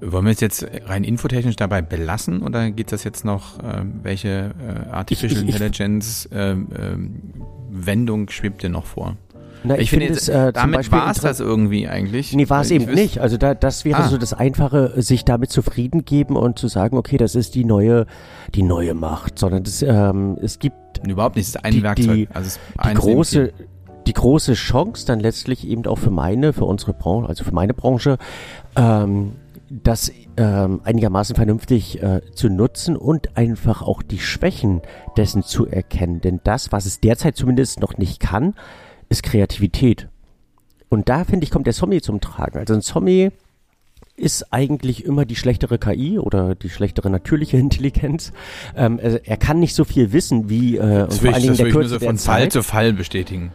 Wollen 0.00 0.24
wir 0.26 0.32
es 0.32 0.40
jetzt 0.40 0.66
rein 0.86 1.02
infotechnisch 1.02 1.56
dabei 1.56 1.80
belassen 1.80 2.42
oder 2.42 2.70
geht 2.70 2.92
das 2.92 3.04
jetzt 3.04 3.24
noch, 3.24 3.58
äh, 3.60 3.84
welche 4.02 4.54
äh, 4.60 4.90
Artificial 4.90 5.42
ich, 5.42 5.48
ich, 5.48 5.54
Intelligence 5.54 6.26
äh, 6.26 6.56
Wendung 7.70 8.28
schwebt 8.28 8.62
dir 8.62 8.68
noch 8.68 8.86
vor? 8.86 9.16
Na, 9.66 9.76
ich, 9.76 9.84
ich 9.84 9.90
finde, 9.90 10.08
es, 10.08 10.28
äh, 10.28 10.52
damit 10.52 10.92
war 10.92 11.10
es 11.10 11.20
das 11.20 11.40
irgendwie 11.40 11.88
eigentlich. 11.88 12.34
Nee, 12.34 12.50
war 12.50 12.60
es 12.60 12.70
eben 12.70 12.92
nicht. 12.92 13.20
Also 13.20 13.38
da, 13.38 13.54
das 13.54 13.86
wäre 13.86 14.00
ah. 14.00 14.08
so 14.08 14.18
das 14.18 14.34
Einfache, 14.34 14.92
sich 15.00 15.24
damit 15.24 15.50
zufrieden 15.50 16.04
geben 16.04 16.36
und 16.36 16.58
zu 16.58 16.68
sagen, 16.68 16.98
okay, 16.98 17.16
das 17.16 17.34
ist 17.34 17.54
die 17.54 17.64
neue, 17.64 18.06
die 18.54 18.62
neue 18.62 18.92
Macht, 18.92 19.38
sondern 19.38 19.64
das, 19.64 19.80
ähm, 19.80 20.36
es 20.42 20.58
gibt 20.58 20.74
überhaupt 21.06 21.36
nicht, 21.36 21.48
es 21.48 21.54
ist 21.54 21.64
ein 21.64 21.72
die, 21.72 21.82
Werkzeug. 21.82 22.14
Die, 22.14 22.28
also 22.34 22.58
die 22.84 22.94
große, 22.94 23.52
die 24.06 24.12
große 24.12 24.54
Chance 24.54 25.06
dann 25.06 25.20
letztlich 25.20 25.66
eben 25.66 25.86
auch 25.86 25.98
für 25.98 26.10
meine, 26.10 26.52
für 26.52 26.64
unsere 26.64 26.92
Branche, 26.92 27.28
also 27.28 27.44
für 27.44 27.54
meine 27.54 27.74
Branche, 27.74 28.18
ähm, 28.76 29.32
das 29.70 30.12
ähm, 30.36 30.80
einigermaßen 30.84 31.34
vernünftig 31.34 32.02
äh, 32.02 32.20
zu 32.34 32.48
nutzen 32.48 32.96
und 32.96 33.36
einfach 33.36 33.82
auch 33.82 34.02
die 34.02 34.18
Schwächen 34.18 34.82
dessen 35.16 35.42
zu 35.42 35.66
erkennen. 35.66 36.20
Denn 36.20 36.40
das, 36.44 36.70
was 36.70 36.86
es 36.86 37.00
derzeit 37.00 37.36
zumindest 37.36 37.80
noch 37.80 37.96
nicht 37.96 38.20
kann, 38.20 38.54
ist 39.08 39.22
Kreativität. 39.22 40.08
Und 40.88 41.08
da, 41.08 41.24
finde 41.24 41.44
ich, 41.44 41.50
kommt 41.50 41.66
der 41.66 41.74
Zombie 41.74 42.00
zum 42.00 42.20
Tragen. 42.20 42.58
Also 42.58 42.74
ein 42.74 42.82
Zombie 42.82 43.30
ist 44.16 44.52
eigentlich 44.52 45.04
immer 45.04 45.24
die 45.24 45.34
schlechtere 45.34 45.78
KI 45.78 46.18
oder 46.18 46.54
die 46.54 46.70
schlechtere 46.70 47.10
natürliche 47.10 47.56
Intelligenz. 47.58 48.32
Ähm, 48.76 49.00
also 49.02 49.18
er 49.22 49.36
kann 49.36 49.58
nicht 49.60 49.74
so 49.74 49.84
viel 49.84 50.12
wissen 50.12 50.48
wie 50.48 50.76
äh, 50.76 51.04
und 51.04 51.14
vor 51.14 51.32
allen 51.32 51.42
Dingen 51.42 51.56
der 51.56 51.70
Kürze 51.70 51.98
so 51.98 51.98
von 52.00 52.18
Fall 52.18 52.50
zu 52.50 52.62
Fall 52.62 52.92
bestätigen. 52.92 53.52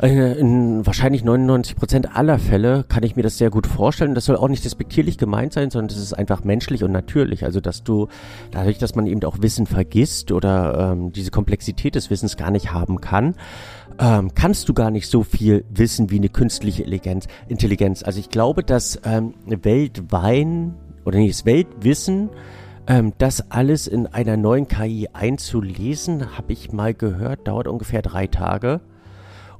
Äh, 0.00 0.38
in 0.38 0.86
wahrscheinlich 0.86 1.24
99 1.24 1.76
Prozent 1.76 2.16
aller 2.16 2.38
Fälle 2.38 2.84
kann 2.88 3.02
ich 3.02 3.16
mir 3.16 3.22
das 3.22 3.36
sehr 3.36 3.50
gut 3.50 3.66
vorstellen. 3.66 4.14
Das 4.14 4.24
soll 4.24 4.36
auch 4.36 4.48
nicht 4.48 4.64
despektierlich 4.64 5.18
gemeint 5.18 5.52
sein, 5.52 5.70
sondern 5.70 5.88
das 5.88 5.98
ist 5.98 6.14
einfach 6.14 6.42
menschlich 6.42 6.84
und 6.84 6.92
natürlich. 6.92 7.44
Also, 7.44 7.60
dass 7.60 7.84
du 7.84 8.08
dadurch, 8.50 8.78
dass 8.78 8.94
man 8.94 9.06
eben 9.06 9.22
auch 9.24 9.42
Wissen 9.42 9.66
vergisst 9.66 10.32
oder 10.32 10.92
ähm, 10.92 11.12
diese 11.12 11.30
Komplexität 11.30 11.94
des 11.94 12.08
Wissens 12.08 12.36
gar 12.36 12.50
nicht 12.50 12.72
haben 12.72 13.00
kann, 13.00 13.34
ähm, 13.98 14.32
kannst 14.34 14.68
du 14.68 14.74
gar 14.74 14.90
nicht 14.90 15.08
so 15.08 15.22
viel 15.22 15.64
wissen 15.68 16.10
wie 16.10 16.16
eine 16.16 16.30
künstliche 16.30 16.82
Intelligenz. 17.48 18.02
Also, 18.02 18.20
ich 18.20 18.30
glaube, 18.30 18.62
dass 18.64 19.00
ähm, 19.04 19.34
Weltwein 19.44 20.74
oder 21.04 21.18
nicht 21.18 21.34
das 21.34 21.44
Weltwissen 21.44 22.30
ähm, 22.86 23.12
das 23.18 23.50
alles 23.50 23.86
in 23.86 24.06
einer 24.06 24.38
neuen 24.38 24.66
KI 24.66 25.08
einzulesen, 25.12 26.38
habe 26.38 26.54
ich 26.54 26.72
mal 26.72 26.94
gehört, 26.94 27.46
dauert 27.46 27.68
ungefähr 27.68 28.00
drei 28.00 28.26
Tage. 28.26 28.80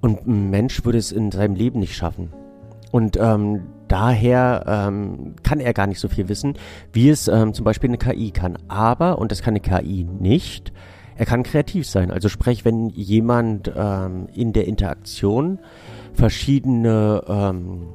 Und 0.01 0.27
ein 0.27 0.51
Mensch 0.51 0.85
würde 0.85 0.99
es 0.99 1.13
in 1.13 1.31
seinem 1.31 1.55
Leben 1.55 1.81
nicht 1.81 1.95
schaffen. 1.95 2.33
Und 2.91 3.17
ähm, 3.21 3.63
daher 3.89 4.65
ähm, 4.67 5.35
kann 5.43 5.61
er 5.61 5.73
gar 5.75 5.87
nicht 5.87 6.01
so 6.01 6.09
viel 6.09 6.29
wissen, 6.29 6.55
wie 6.93 7.09
es 7.09 7.29
ähm, 7.29 7.55
zum 7.55 7.65
Beispiel 7.65 7.91
eine 7.91 7.99
KI 7.99 8.31
kann. 8.31 8.59
Aber, 8.69 9.19
und 9.19 9.31
das 9.31 9.43
kann 9.43 9.53
eine 9.55 9.61
KI 9.61 10.05
nicht, 10.05 10.73
er 11.17 11.27
kann 11.27 11.43
kreativ 11.43 11.87
sein. 11.87 12.11
Also 12.11 12.29
sprich, 12.29 12.65
wenn 12.65 12.89
jemand 12.89 13.71
ähm, 13.77 14.29
in 14.33 14.53
der 14.55 14.67
Interaktion 14.67 15.59
verschiedene 16.15 17.23
ähm, 17.29 17.89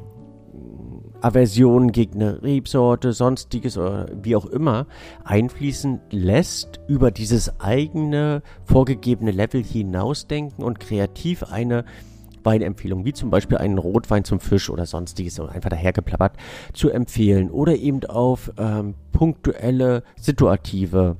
Aversion 1.21 1.91
gegen 1.91 2.21
eine 2.21 2.43
Rebsorte, 2.43 3.13
sonstiges 3.13 3.77
oder 3.77 4.07
wie 4.21 4.35
auch 4.35 4.45
immer 4.45 4.87
einfließen 5.23 5.99
lässt, 6.11 6.79
über 6.87 7.11
dieses 7.11 7.59
eigene 7.59 8.41
vorgegebene 8.63 9.31
Level 9.31 9.63
hinausdenken 9.63 10.63
und 10.63 10.79
kreativ 10.79 11.43
eine 11.43 11.85
Weinempfehlung, 12.43 13.05
wie 13.05 13.13
zum 13.13 13.29
Beispiel 13.29 13.57
einen 13.57 13.77
Rotwein 13.77 14.23
zum 14.23 14.39
Fisch 14.39 14.69
oder 14.69 14.85
sonstiges, 14.85 15.39
einfach 15.39 15.69
dahergeplappert, 15.69 16.37
zu 16.73 16.89
empfehlen 16.89 17.49
oder 17.49 17.75
eben 17.75 18.05
auf 18.05 18.51
ähm, 18.57 18.93
punktuelle, 19.11 20.03
situative 20.15 21.17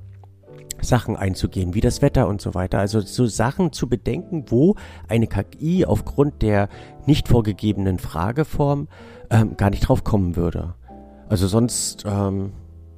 Sachen 0.81 1.15
einzugehen, 1.15 1.73
wie 1.73 1.81
das 1.81 2.01
Wetter 2.01 2.27
und 2.27 2.41
so 2.41 2.53
weiter. 2.53 2.79
Also 2.79 2.99
so 3.01 3.25
Sachen 3.25 3.71
zu 3.71 3.88
bedenken, 3.89 4.45
wo 4.47 4.75
eine 5.08 5.27
KI 5.27 5.86
aufgrund 5.86 6.41
der 6.41 6.69
nicht 7.05 7.27
vorgegebenen 7.27 7.97
Frageform 7.97 8.88
ähm, 9.29 9.57
gar 9.57 9.69
nicht 9.69 9.88
drauf 9.88 10.03
kommen 10.03 10.35
würde. 10.35 10.73
Also 11.29 11.47
sonst, 11.47 12.03
ähm, 12.05 12.53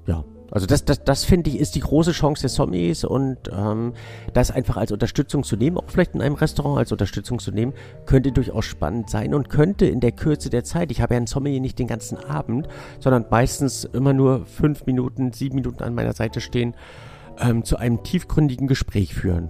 ja. 0.05 0.23
Also 0.49 0.65
das, 0.65 0.85
das, 0.85 1.03
das 1.03 1.25
finde 1.25 1.49
ich, 1.49 1.59
ist 1.59 1.75
die 1.75 1.81
große 1.81 2.13
Chance 2.13 2.43
des 2.43 2.53
Zombies 2.53 3.03
und 3.03 3.37
ähm, 3.51 3.91
das 4.33 4.49
einfach 4.49 4.77
als 4.77 4.93
Unterstützung 4.93 5.43
zu 5.43 5.57
nehmen, 5.57 5.77
auch 5.77 5.83
vielleicht 5.87 6.15
in 6.15 6.21
einem 6.21 6.35
Restaurant 6.35 6.77
als 6.77 6.93
Unterstützung 6.93 7.39
zu 7.39 7.51
nehmen, 7.51 7.73
könnte 8.05 8.31
durchaus 8.31 8.63
spannend 8.63 9.09
sein 9.09 9.33
und 9.33 9.49
könnte 9.49 9.87
in 9.87 9.99
der 9.99 10.13
Kürze 10.13 10.49
der 10.49 10.63
Zeit, 10.63 10.89
ich 10.89 11.01
habe 11.01 11.15
ja 11.15 11.17
einen 11.17 11.27
Zombie 11.27 11.59
nicht 11.59 11.79
den 11.79 11.87
ganzen 11.87 12.17
Abend, 12.17 12.69
sondern 13.01 13.25
meistens 13.29 13.83
immer 13.83 14.13
nur 14.13 14.45
fünf 14.45 14.85
Minuten, 14.85 15.33
sieben 15.33 15.55
Minuten 15.55 15.83
an 15.83 15.93
meiner 15.93 16.13
Seite 16.13 16.39
stehen, 16.39 16.75
ähm, 17.39 17.65
zu 17.65 17.75
einem 17.75 18.03
tiefgründigen 18.03 18.67
Gespräch 18.67 19.13
führen. 19.15 19.49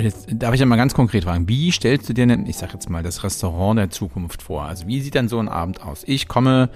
Jetzt 0.00 0.28
darf 0.32 0.54
ich 0.54 0.60
ja 0.60 0.66
mal 0.66 0.76
ganz 0.76 0.94
konkret 0.94 1.24
fragen, 1.24 1.48
wie 1.48 1.70
stellst 1.70 2.08
du 2.08 2.12
dir 2.12 2.26
denn, 2.26 2.46
ich 2.46 2.56
sag 2.56 2.72
jetzt 2.72 2.88
mal, 2.88 3.02
das 3.02 3.24
Restaurant 3.24 3.78
der 3.78 3.90
Zukunft 3.90 4.42
vor? 4.42 4.62
Also 4.62 4.86
wie 4.86 5.00
sieht 5.00 5.14
dann 5.14 5.28
so 5.28 5.38
ein 5.38 5.48
Abend 5.48 5.82
aus? 5.82 6.02
Ich 6.06 6.28
komme 6.28 6.70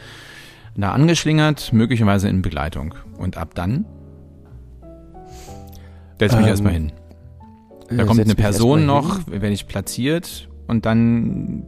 da 0.77 0.93
angeschlingert, 0.93 1.73
möglicherweise 1.73 2.29
in 2.29 2.43
Begleitung. 2.43 2.95
Und 3.19 3.37
ab 3.37 3.55
dann? 3.55 3.85
Setz 6.19 6.33
mich 6.33 6.43
ähm, 6.43 6.49
erstmal 6.49 6.73
hin. 6.73 6.93
Da 7.91 8.05
kommt 8.05 8.21
eine 8.21 8.35
Person 8.35 8.87
noch, 8.87 9.27
werde 9.27 9.51
ich 9.51 9.67
platziert 9.67 10.49
und 10.67 10.87
dann 10.87 11.65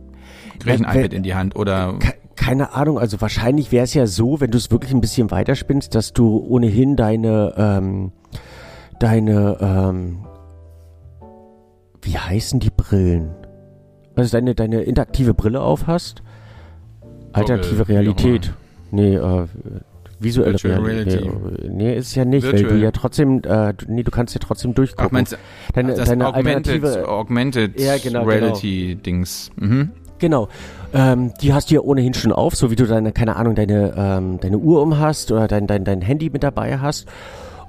kriege 0.59 0.77
ich 0.77 0.87
ein 0.87 0.99
iPad 0.99 1.13
in 1.13 1.23
die 1.23 1.35
Hand 1.35 1.57
oder 1.57 1.99
keine 2.37 2.73
Ahnung, 2.73 2.99
also 2.99 3.21
wahrscheinlich 3.21 3.73
wäre 3.73 3.85
es 3.85 3.95
ja 3.95 4.07
so, 4.07 4.41
wenn 4.41 4.51
du 4.51 4.59
es 4.59 4.71
wirklich 4.71 4.93
ein 4.93 5.01
bisschen 5.01 5.31
weiterspinnst, 5.31 5.95
dass 5.95 6.13
du 6.13 6.39
ohnehin 6.39 6.97
deine, 6.97 7.55
ähm, 7.57 8.13
deine, 8.99 9.57
ähm, 9.61 10.27
wie 12.05 12.19
heißen 12.19 12.61
die 12.61 12.71
Brillen? 12.71 13.31
Also 14.17 14.37
deine, 14.37 14.55
deine 14.55 14.83
interaktive 14.83 15.35
Brille 15.35 15.61
auf 15.61 15.87
hast. 15.87 16.23
Alternative 17.33 17.83
okay, 17.83 17.93
Realität. 17.93 18.53
Nee, 18.91 19.17
äh, 19.17 19.47
visuelle 20.21 20.53
Virtual 20.53 20.81
Realität. 20.81 21.25
Nee, 21.63 21.69
nee, 21.69 21.97
ist 21.97 22.15
ja 22.15 22.25
nicht, 22.25 22.45
Virtual. 22.45 22.71
weil 22.71 22.79
du 22.79 22.85
ja 22.85 22.91
trotzdem, 22.93 23.43
äh, 23.45 23.75
nee, 23.89 24.05
du 24.05 24.11
kannst 24.11 24.35
ja 24.35 24.41
trotzdem 24.41 24.75
durchgucken. 24.75 25.07
Ach, 25.07 25.13
meinst, 25.13 25.37
deine, 25.75 25.95
das 25.95 26.09
deine 26.09 26.29
augmented, 26.29 26.85
alternative 26.85 27.09
augmented 27.09 27.81
ja, 27.81 27.97
genau, 27.97 28.21
genau. 28.21 28.31
Reality 28.31 28.89
genau. 28.91 29.03
Dings. 29.03 29.51
Mhm. 29.57 29.91
Genau. 30.19 30.49
Ähm, 30.93 31.33
die 31.43 31.53
hast 31.53 31.71
du 31.71 31.75
ja 31.75 31.81
ohnehin 31.81 32.15
schon 32.15 32.33
auf, 32.33 32.55
so 32.55 32.71
wie 32.71 32.77
du 32.77 32.87
deine, 32.87 33.13
keine 33.13 33.37
Ahnung, 33.37 33.57
deine, 33.57 33.95
ähm, 33.97 34.39
deine 34.41 34.59
Uhr 34.59 34.81
um 34.81 34.99
hast 34.99 35.33
oder 35.33 35.49
dein, 35.49 35.67
dein, 35.67 35.85
dein 35.85 36.01
Handy 36.01 36.31
mit 36.31 36.45
dabei 36.45 36.79
hast. 36.79 37.07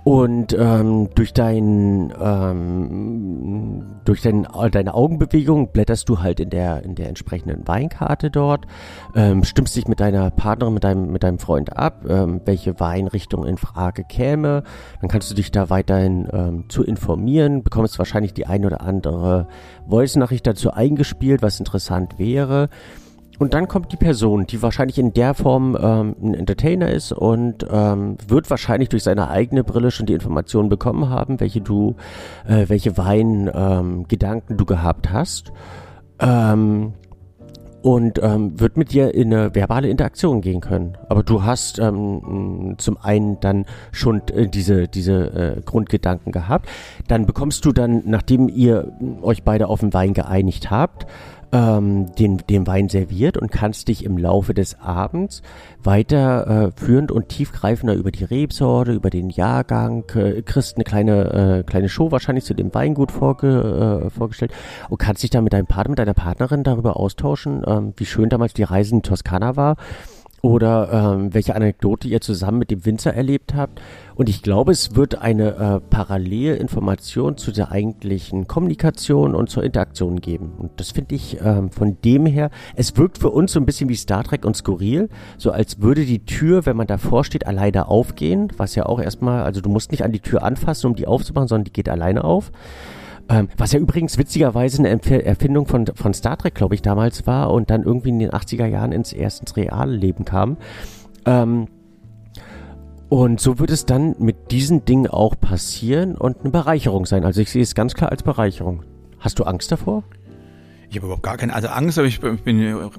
Und 0.05 0.53
ähm, 0.53 1.09
durch 1.15 1.33
dein 1.33 2.13
ähm, 2.21 3.83
durch 4.05 4.21
dein, 4.21 4.47
deine 4.71 4.93
Augenbewegung 4.93 5.71
blätterst 5.71 6.07
du 6.07 6.19
halt 6.19 6.39
in 6.39 6.51
der 6.51 6.83
in 6.83 6.93
der 6.93 7.09
entsprechenden 7.09 7.67
Weinkarte 7.67 8.29
dort, 8.29 8.67
ähm, 9.15 9.43
stimmst 9.43 9.75
dich 9.75 9.87
mit 9.87 9.99
deiner 9.99 10.29
Partnerin, 10.29 10.75
mit 10.75 10.83
deinem 10.83 11.11
mit 11.11 11.23
deinem 11.23 11.39
Freund 11.39 11.75
ab, 11.75 12.05
ähm, 12.07 12.39
welche 12.45 12.79
Weinrichtung 12.79 13.47
in 13.47 13.57
Frage 13.57 14.03
käme. 14.03 14.61
Dann 15.01 15.09
kannst 15.09 15.31
du 15.31 15.33
dich 15.33 15.49
da 15.49 15.71
weiterhin 15.71 16.27
ähm, 16.31 16.65
zu 16.69 16.83
informieren, 16.83 17.63
bekommst 17.63 17.97
wahrscheinlich 17.97 18.35
die 18.35 18.45
ein 18.45 18.63
oder 18.63 18.81
andere 18.81 19.47
Voice-Nachricht 19.89 20.45
dazu 20.45 20.69
eingespielt, 20.69 21.41
was 21.41 21.57
interessant 21.57 22.19
wäre. 22.19 22.69
Und 23.39 23.53
dann 23.53 23.67
kommt 23.67 23.91
die 23.91 23.97
Person, 23.97 24.45
die 24.47 24.61
wahrscheinlich 24.61 24.97
in 24.97 25.13
der 25.13 25.33
Form 25.33 25.77
ähm, 25.79 26.15
ein 26.21 26.33
Entertainer 26.33 26.89
ist 26.89 27.11
und 27.11 27.65
ähm, 27.69 28.17
wird 28.27 28.49
wahrscheinlich 28.49 28.89
durch 28.89 29.03
seine 29.03 29.29
eigene 29.29 29.63
Brille 29.63 29.91
schon 29.91 30.05
die 30.05 30.13
Informationen 30.13 30.69
bekommen 30.69 31.09
haben, 31.09 31.39
welche 31.39 31.61
du, 31.61 31.95
äh, 32.47 32.65
welche 32.67 32.97
Weingedanken 32.97 34.53
ähm, 34.53 34.57
du 34.57 34.65
gehabt 34.65 35.11
hast. 35.11 35.51
Ähm, 36.19 36.93
und 37.85 38.19
ähm, 38.23 38.59
wird 38.59 38.77
mit 38.77 38.93
dir 38.93 39.13
in 39.13 39.31
eine 39.31 39.53
verbale 39.53 39.87
Interaktion 39.89 40.41
gehen 40.41 40.59
können. 40.59 40.97
Aber 41.07 41.21
du 41.21 41.43
hast 41.43 41.77
ähm, 41.77 42.73
zum 42.79 42.97
einen 42.97 43.39
dann 43.41 43.67
schon 43.91 44.27
äh, 44.29 44.47
diese, 44.47 44.87
diese 44.87 45.57
äh, 45.57 45.61
Grundgedanken 45.61 46.31
gehabt. 46.31 46.67
Dann 47.07 47.27
bekommst 47.27 47.63
du 47.63 47.71
dann, 47.71 48.01
nachdem 48.07 48.49
ihr 48.49 48.91
euch 49.21 49.43
beide 49.43 49.67
auf 49.67 49.81
den 49.81 49.93
Wein 49.93 50.15
geeinigt 50.15 50.71
habt, 50.71 51.05
ähm, 51.55 52.13
den, 52.15 52.37
den 52.49 52.67
Wein 52.67 52.89
serviert 52.89 53.37
und 53.37 53.49
kannst 53.49 53.87
dich 53.87 54.03
im 54.03 54.17
Laufe 54.17 54.53
des 54.53 54.79
Abends 54.81 55.41
weiter 55.83 56.47
äh, 56.47 56.71
führend 56.75 57.11
und 57.11 57.29
tiefgreifender 57.29 57.93
über 57.93 58.11
die 58.11 58.25
Rebsorte, 58.25 58.91
über 58.91 59.09
den 59.09 59.29
Jahrgang, 59.29 60.03
äh, 60.15 60.41
kriegst 60.41 60.75
eine 60.75 60.83
kleine, 60.83 61.59
äh, 61.59 61.63
kleine 61.63 61.87
Show 61.87 62.11
wahrscheinlich 62.11 62.43
zu 62.43 62.53
dem 62.53 62.73
Weingut 62.73 63.11
vorge, 63.11 64.03
äh, 64.05 64.09
vorgestellt 64.09 64.51
und 64.89 64.97
kannst 64.97 65.23
dich 65.23 65.29
dann 65.29 65.45
mit 65.45 65.53
deinem 65.53 65.67
Partner, 65.67 65.91
mit 65.91 65.99
deiner 65.99 66.13
Partnerin 66.13 66.63
darüber 66.63 66.97
austauschen, 66.97 67.63
ähm, 67.65 67.93
wie 67.95 68.05
schön 68.05 68.29
damals 68.29 68.53
die 68.53 68.63
Reise 68.63 68.95
in 68.95 69.01
Toskana 69.01 69.55
war 69.55 69.77
oder 70.45 71.15
ähm, 71.15 71.33
welche 71.33 71.55
Anekdote 71.55 72.07
ihr 72.07 72.21
zusammen 72.21 72.59
mit 72.59 72.69
dem 72.69 72.85
Winzer 72.85 73.11
erlebt 73.15 73.55
habt. 73.55 73.81
Und 74.13 74.29
ich 74.29 74.43
glaube, 74.43 74.73
es 74.73 74.95
wird 74.95 75.19
eine 75.19 75.55
äh, 75.55 75.79
parallele 75.89 76.55
Information 76.57 77.35
zu 77.35 77.51
der 77.51 77.71
eigentlichen 77.71 78.47
Kommunikation 78.47 79.33
und 79.33 79.49
zur 79.49 79.63
Interaktion 79.63 80.21
geben. 80.21 80.53
Und 80.59 80.79
das 80.79 80.91
finde 80.91 81.15
ich 81.15 81.41
ähm, 81.43 81.71
von 81.71 81.97
dem 82.05 82.27
her, 82.27 82.51
es 82.75 82.95
wirkt 82.95 83.17
für 83.17 83.31
uns 83.31 83.53
so 83.53 83.59
ein 83.59 83.65
bisschen 83.65 83.89
wie 83.89 83.95
Star 83.95 84.23
Trek 84.23 84.45
und 84.45 84.55
skurril, 84.55 85.09
so 85.39 85.49
als 85.49 85.81
würde 85.81 86.05
die 86.05 86.25
Tür, 86.25 86.67
wenn 86.67 86.77
man 86.77 86.85
davor 86.85 87.23
steht, 87.23 87.47
alleine 87.47 87.87
aufgehen, 87.87 88.49
was 88.55 88.75
ja 88.75 88.85
auch 88.85 88.99
erstmal, 88.99 89.41
also 89.41 89.61
du 89.61 89.69
musst 89.71 89.89
nicht 89.89 90.03
an 90.03 90.11
die 90.11 90.19
Tür 90.19 90.43
anfassen, 90.43 90.85
um 90.85 90.95
die 90.95 91.07
aufzumachen, 91.07 91.47
sondern 91.47 91.65
die 91.65 91.73
geht 91.73 91.89
alleine 91.89 92.23
auf. 92.23 92.51
Ähm, 93.27 93.49
was 93.57 93.71
ja 93.71 93.79
übrigens 93.79 94.17
witzigerweise 94.17 94.79
eine 94.79 94.89
Erfindung 95.25 95.65
von, 95.65 95.87
von 95.87 96.13
Star 96.13 96.37
Trek, 96.37 96.53
glaube 96.53 96.75
ich, 96.75 96.81
damals 96.81 97.25
war 97.25 97.51
und 97.51 97.69
dann 97.71 97.83
irgendwie 97.83 98.09
in 98.09 98.19
den 98.19 98.31
80er 98.31 98.67
Jahren 98.67 98.91
ins 98.91 99.13
erste 99.13 99.55
reale 99.55 99.95
Leben 99.95 100.25
kam. 100.25 100.57
Ähm, 101.25 101.67
und 103.09 103.39
so 103.39 103.59
wird 103.59 103.69
es 103.71 103.85
dann 103.85 104.15
mit 104.19 104.51
diesen 104.51 104.85
Dingen 104.85 105.07
auch 105.07 105.39
passieren 105.39 106.15
und 106.15 106.41
eine 106.41 106.49
Bereicherung 106.49 107.05
sein. 107.05 107.23
Also 107.23 107.41
ich 107.41 107.51
sehe 107.51 107.61
es 107.61 107.75
ganz 107.75 107.93
klar 107.93 108.11
als 108.11 108.23
Bereicherung. 108.23 108.83
Hast 109.19 109.39
du 109.39 109.43
Angst 109.43 109.71
davor? 109.71 110.03
Ich 110.89 110.97
habe 110.97 111.07
überhaupt 111.07 111.23
gar 111.23 111.37
keine. 111.37 111.53
Also 111.53 111.67
Angst, 111.69 111.97
aber 111.97 112.07
ich, 112.07 112.21
ich 112.21 112.43
bin 112.43 112.91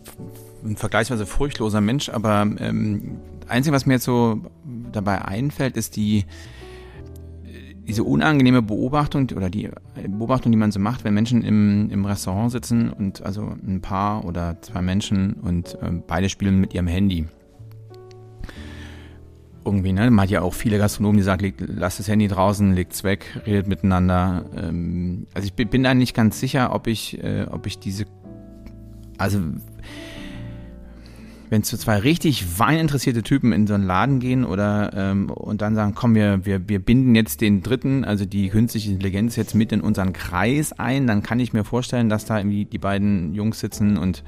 ein 0.65 0.77
vergleichsweise 0.77 1.27
furchtloser 1.27 1.81
Mensch. 1.81 2.09
Aber 2.09 2.43
ähm, 2.59 3.19
einzige, 3.49 3.75
was 3.75 3.87
mir 3.87 3.95
jetzt 3.95 4.05
so 4.05 4.41
dabei 4.93 5.23
einfällt, 5.23 5.77
ist 5.77 5.97
die 5.97 6.25
diese 7.87 8.03
unangenehme 8.05 8.63
Beobachtung 8.63 9.29
oder 9.35 9.49
die 9.49 9.71
Beobachtung, 10.09 10.51
die 10.53 10.59
man 10.59 10.73
so 10.73 10.81
macht, 10.81 11.05
wenn 11.05 11.15
Menschen 11.15 11.43
im, 11.43 11.89
im 11.91 12.05
Restaurant 12.05 12.51
sitzen 12.51 12.91
und 12.91 13.23
also 13.23 13.55
ein 13.67 13.81
Paar 13.81 14.25
oder 14.25 14.61
zwei 14.61 14.83
Menschen 14.83 15.35
und 15.35 15.75
äh, 15.81 15.93
beide 16.07 16.29
spielen 16.29 16.61
mit 16.61 16.75
ihrem 16.75 16.89
Handy. 16.89 17.27
Irgendwie, 19.65 19.93
ne? 19.93 20.11
Man 20.11 20.25
hat 20.25 20.31
ja 20.31 20.43
auch 20.43 20.55
viele 20.55 20.79
Gastronomen, 20.79 21.17
die 21.17 21.23
sagen, 21.25 21.53
lasst 21.59 21.99
das 21.99 22.09
Handy 22.09 22.29
draußen, 22.29 22.75
legt's 22.75 23.03
weg, 23.03 23.41
redet 23.47 23.67
miteinander. 23.67 24.45
Ähm, 24.57 25.27
also 25.35 25.47
ich 25.47 25.55
bin, 25.55 25.69
bin 25.69 25.83
da 25.83 25.95
nicht 25.95 26.15
ganz 26.15 26.41
sicher, 26.41 26.75
ob 26.75 26.87
ich, 26.87 27.23
äh, 27.23 27.47
ob 27.51 27.67
ich 27.67 27.79
diese, 27.79 28.07
also 29.19 29.41
wenn 31.51 31.63
zu 31.63 31.79
zwei 31.79 31.99
richtig 31.99 32.59
weininteressierte 32.59 33.23
Typen 33.23 33.53
in 33.53 33.67
so 33.67 33.75
einen 33.75 33.87
Laden 33.87 34.21
gehen 34.21 34.45
oder 34.45 34.93
ähm, 34.95 35.31
und 35.31 35.63
dann 35.63 35.75
sagen, 35.75 35.95
komm, 35.95 36.15
wir, 36.15 36.45
wir, 36.45 36.69
wir 36.69 36.79
binden 36.79 37.15
jetzt 37.15 37.41
den 37.41 37.63
dritten, 37.63 38.05
also 38.05 38.25
die 38.25 38.49
künstliche 38.49 38.91
Intelligenz 38.91 39.37
jetzt 39.37 39.55
mit 39.55 39.73
in 39.73 39.81
unseren 39.81 40.13
Kreis 40.13 40.73
ein, 40.73 41.07
dann 41.07 41.23
kann 41.23 41.41
ich 41.41 41.53
mir 41.53 41.65
vorstellen, 41.65 42.09
dass 42.09 42.25
da 42.25 42.39
irgendwie 42.39 42.65
die 42.65 42.79
beiden 42.79 43.35
Jungs 43.35 43.61
sitzen 43.61 43.97
und 43.97 44.23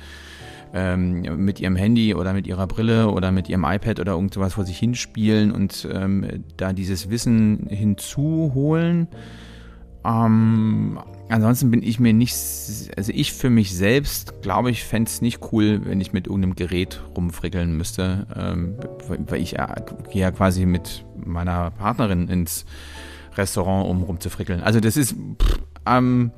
ähm, 0.74 1.22
mit 1.44 1.60
ihrem 1.60 1.76
Handy 1.76 2.14
oder 2.14 2.32
mit 2.32 2.46
ihrer 2.46 2.66
Brille 2.66 3.10
oder 3.10 3.32
mit 3.32 3.48
ihrem 3.48 3.64
iPad 3.64 4.00
oder 4.00 4.12
irgend 4.12 4.34
sowas 4.34 4.54
vor 4.54 4.64
sich 4.64 4.78
hinspielen 4.78 5.50
und 5.50 5.88
ähm, 5.90 6.44
da 6.56 6.72
dieses 6.72 7.10
Wissen 7.10 7.66
hinzuholen. 7.68 9.08
Ähm, 10.04 10.98
ansonsten 11.28 11.70
bin 11.70 11.82
ich 11.82 11.98
mir 11.98 12.12
nicht, 12.12 12.34
also 12.96 13.12
ich 13.14 13.32
für 13.32 13.50
mich 13.50 13.74
selbst 13.74 14.42
glaube 14.42 14.70
ich, 14.70 14.84
fände 14.84 15.08
es 15.08 15.20
nicht 15.20 15.40
cool, 15.52 15.80
wenn 15.84 16.00
ich 16.00 16.12
mit 16.12 16.26
irgendeinem 16.26 16.54
Gerät 16.54 17.00
rumfrickeln 17.16 17.76
müsste, 17.76 18.26
ähm, 18.36 18.76
weil 19.26 19.40
ich 19.40 19.52
ja, 19.52 19.74
gehe 20.10 20.22
ja 20.22 20.30
quasi 20.30 20.66
mit 20.66 21.04
meiner 21.24 21.70
Partnerin 21.72 22.28
ins 22.28 22.64
Restaurant, 23.36 23.88
um 23.88 24.02
rumzufrickeln. 24.02 24.60
Also 24.60 24.80
das 24.80 24.96
ist, 24.96 25.14
pff, 25.40 25.60
ähm, 25.86 26.30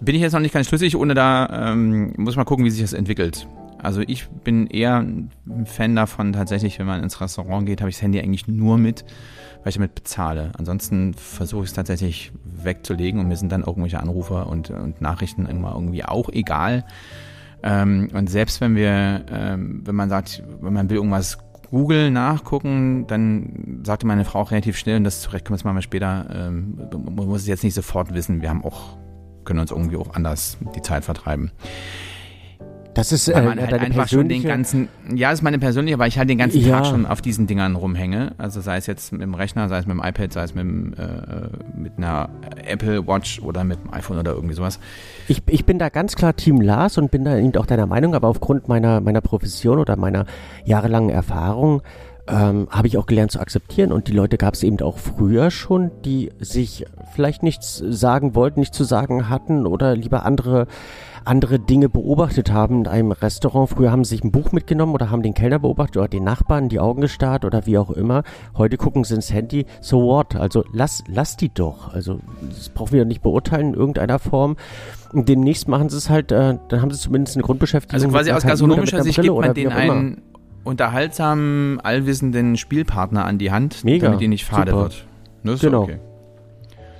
bin 0.00 0.14
ich 0.14 0.20
jetzt 0.20 0.32
noch 0.32 0.40
nicht 0.40 0.54
ganz 0.54 0.68
schlüssig, 0.68 0.96
ohne 0.96 1.14
da, 1.14 1.72
ähm, 1.72 2.12
muss 2.16 2.36
mal 2.36 2.44
gucken, 2.44 2.64
wie 2.64 2.70
sich 2.70 2.82
das 2.82 2.92
entwickelt. 2.92 3.46
Also 3.78 4.00
ich 4.00 4.28
bin 4.28 4.66
eher 4.66 4.96
ein 4.96 5.30
Fan 5.66 5.94
davon, 5.94 6.32
tatsächlich, 6.32 6.78
wenn 6.78 6.86
man 6.86 7.02
ins 7.02 7.20
Restaurant 7.20 7.66
geht, 7.66 7.80
habe 7.80 7.90
ich 7.90 7.96
das 7.96 8.02
Handy 8.02 8.18
eigentlich 8.18 8.48
nur 8.48 8.78
mit, 8.78 9.04
weil 9.64 9.70
ich 9.70 9.76
damit 9.76 9.94
bezahle. 9.94 10.52
Ansonsten 10.58 11.14
versuche 11.14 11.64
ich 11.64 11.70
es 11.70 11.74
tatsächlich 11.74 12.32
wegzulegen 12.44 13.18
und 13.18 13.28
mir 13.28 13.36
sind 13.36 13.50
dann 13.50 13.62
irgendwelche 13.62 13.98
Anrufe 13.98 14.44
und, 14.44 14.68
und 14.68 15.00
Nachrichten 15.00 15.46
immer 15.46 15.72
irgendwie 15.72 16.04
auch 16.04 16.28
egal. 16.28 16.84
Ähm, 17.62 18.10
und 18.12 18.28
selbst 18.28 18.60
wenn 18.60 18.76
wir, 18.76 19.24
ähm, 19.32 19.80
wenn 19.86 19.94
man 19.94 20.10
sagt, 20.10 20.42
wenn 20.60 20.74
man 20.74 20.90
will 20.90 20.98
irgendwas 20.98 21.38
Google 21.70 22.10
nachgucken, 22.10 23.06
dann 23.06 23.80
sagte 23.84 24.06
meine 24.06 24.26
Frau 24.26 24.42
relativ 24.42 24.76
schnell, 24.76 24.98
und 24.98 25.04
das 25.04 25.22
zurecht 25.22 25.46
können 25.46 25.54
wir 25.54 25.60
es 25.60 25.64
mal 25.64 25.80
später, 25.80 26.26
ähm, 26.30 26.78
man 26.92 27.26
muss 27.26 27.40
es 27.40 27.46
jetzt 27.46 27.64
nicht 27.64 27.74
sofort 27.74 28.12
wissen, 28.12 28.42
wir 28.42 28.50
haben 28.50 28.62
auch, 28.62 28.98
können 29.46 29.60
uns 29.60 29.70
irgendwie 29.70 29.96
auch 29.96 30.14
anders 30.14 30.58
die 30.76 30.82
Zeit 30.82 31.06
vertreiben. 31.06 31.52
Das 32.94 33.12
ist 33.12 33.28
äh, 33.28 33.42
man 33.42 33.60
halt 33.60 33.72
einfach 33.74 34.08
schon 34.08 34.28
den 34.28 34.42
ganzen, 34.42 34.88
ja, 35.14 35.30
das 35.30 35.40
ist 35.40 35.42
meine 35.42 35.58
persönliche, 35.58 35.98
weil 35.98 36.08
ich 36.08 36.18
halt 36.18 36.30
den 36.30 36.38
ganzen 36.38 36.60
Ja. 36.60 36.78
Tag 36.78 36.86
schon 36.86 37.06
auf 37.06 37.20
diesen 37.20 37.46
Dingern 37.46 37.74
rumhänge. 37.76 38.32
Also 38.38 38.60
sei 38.60 38.76
es 38.76 38.86
jetzt 38.86 39.12
mit 39.12 39.20
dem 39.20 39.34
Rechner, 39.34 39.68
sei 39.68 39.78
es 39.78 39.86
mit 39.86 39.96
dem 39.96 40.02
iPad, 40.04 40.32
sei 40.32 40.44
es 40.44 40.54
mit, 40.54 40.64
dem, 40.64 40.94
äh, 40.94 41.48
mit 41.76 41.92
einer 41.98 42.28
Apple 42.64 43.06
Watch 43.06 43.40
oder 43.40 43.64
mit 43.64 43.78
dem 43.82 43.92
iPhone 43.92 44.18
oder 44.18 44.32
irgendwie 44.32 44.54
sowas. 44.54 44.78
Ich, 45.28 45.42
ich 45.46 45.64
bin 45.64 45.78
da 45.78 45.88
ganz 45.88 46.14
klar 46.14 46.36
Team 46.36 46.60
Lars 46.60 46.96
und 46.98 47.10
bin 47.10 47.24
da 47.24 47.36
eben 47.36 47.54
auch 47.56 47.66
deiner 47.66 47.86
Meinung, 47.86 48.14
aber 48.14 48.28
aufgrund 48.28 48.68
meiner, 48.68 49.00
meiner 49.00 49.20
Profession 49.20 49.78
oder 49.78 49.96
meiner 49.96 50.26
jahrelangen 50.64 51.10
Erfahrung 51.10 51.82
ähm, 52.26 52.68
habe 52.70 52.86
ich 52.86 52.96
auch 52.96 53.06
gelernt 53.06 53.32
zu 53.32 53.40
akzeptieren 53.40 53.92
und 53.92 54.08
die 54.08 54.12
Leute 54.12 54.38
gab 54.38 54.54
es 54.54 54.62
eben 54.62 54.80
auch 54.80 54.98
früher 54.98 55.50
schon, 55.50 55.90
die 56.04 56.30
sich 56.38 56.86
vielleicht 57.14 57.42
nichts 57.42 57.82
sagen 57.86 58.34
wollten, 58.34 58.60
nichts 58.60 58.76
zu 58.76 58.84
sagen 58.84 59.28
hatten 59.28 59.66
oder 59.66 59.94
lieber 59.94 60.24
andere 60.24 60.66
andere 61.24 61.58
Dinge 61.58 61.88
beobachtet 61.88 62.52
haben 62.52 62.80
in 62.80 62.86
einem 62.86 63.12
Restaurant. 63.12 63.70
Früher 63.70 63.90
haben 63.90 64.04
sie 64.04 64.16
sich 64.16 64.24
ein 64.24 64.32
Buch 64.32 64.52
mitgenommen 64.52 64.94
oder 64.94 65.10
haben 65.10 65.22
den 65.22 65.34
Kellner 65.34 65.58
beobachtet 65.58 65.96
oder 65.96 66.08
den 66.08 66.24
Nachbarn 66.24 66.68
die 66.68 66.80
Augen 66.80 67.00
gestarrt 67.00 67.44
oder 67.44 67.66
wie 67.66 67.78
auch 67.78 67.90
immer. 67.90 68.22
Heute 68.56 68.76
gucken 68.76 69.04
sie 69.04 69.14
ins 69.14 69.32
Handy. 69.32 69.66
So 69.80 70.02
what? 70.02 70.36
Also 70.36 70.64
lass, 70.72 71.02
lass 71.06 71.36
die 71.36 71.52
doch. 71.52 71.92
Also 71.92 72.20
das 72.48 72.68
brauchen 72.68 72.92
wir 72.92 73.04
nicht 73.04 73.22
beurteilen 73.22 73.68
in 73.68 73.74
irgendeiner 73.74 74.18
Form. 74.18 74.56
Und 75.12 75.28
demnächst 75.28 75.68
machen 75.68 75.88
sie 75.88 75.96
es 75.96 76.10
halt, 76.10 76.32
äh, 76.32 76.58
dann 76.68 76.82
haben 76.82 76.90
sie 76.90 76.98
zumindest 76.98 77.36
eine 77.36 77.44
Grundbeschäftigung. 77.44 77.94
Also 77.94 78.08
quasi 78.08 78.32
aus 78.32 78.42
gastronomischer 78.42 79.02
Sicht 79.02 79.20
gibt 79.20 79.36
man 79.36 79.54
denen 79.54 79.72
einen 79.72 80.22
unterhaltsamen, 80.64 81.80
allwissenden 81.80 82.56
Spielpartner 82.56 83.24
an 83.24 83.38
die 83.38 83.52
Hand, 83.52 83.84
Mega. 83.84 84.06
damit 84.06 84.20
die 84.20 84.28
nicht 84.28 84.44
fade 84.44 84.70
Super. 84.72 84.82
wird. 84.82 85.06
Ne, 85.42 85.52
ist 85.52 85.60
Genau. 85.60 85.82
Okay. 85.82 85.98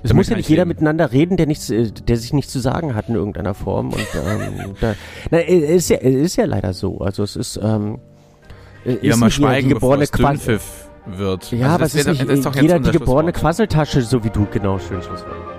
Es 0.05 0.13
muss 0.13 0.29
ja 0.29 0.35
nicht 0.35 0.45
ich 0.45 0.49
jeder 0.49 0.65
miteinander 0.65 1.11
reden, 1.11 1.35
der 1.37 1.47
nichts, 1.47 1.69
äh, 1.69 1.91
der 1.91 2.17
sich 2.17 2.31
nichts 2.33 2.51
zu 2.51 2.59
sagen 2.59 2.95
hat 2.95 3.09
in 3.09 3.15
irgendeiner 3.15 3.53
Form. 3.53 3.89
Und 3.91 4.07
ähm, 4.15 4.75
da, 4.81 4.95
na, 5.31 5.39
äh, 5.39 5.75
ist 5.75 5.89
ja, 5.89 5.97
ist 5.97 6.35
ja 6.35 6.45
leider 6.45 6.73
so. 6.73 6.99
Also 6.99 7.23
es 7.23 7.35
ist, 7.35 7.59
ähm, 7.61 7.99
äh, 8.85 8.97
Ja, 9.01 9.13
ist 9.13 9.19
mal 9.19 9.31
schweigen, 9.31 9.69
geborene 9.69 10.05
Dünnpfiff 10.05 10.89
wird. 11.05 11.51
Ja, 11.51 11.65
Also 11.65 11.75
aber 11.75 11.85
es 11.85 11.95
ist 11.95 12.07
nicht 12.07 12.29
das 12.29 12.39
ist 12.39 12.55
jeder 12.61 12.79
die 12.79 12.91
geborene. 12.91 13.31
Quasseltasche, 13.31 14.01
so 14.01 14.23
wie 14.23 14.29
du, 14.29 14.45
genau, 14.51 14.79
schön 14.79 15.01
Schlusswort. 15.01 15.54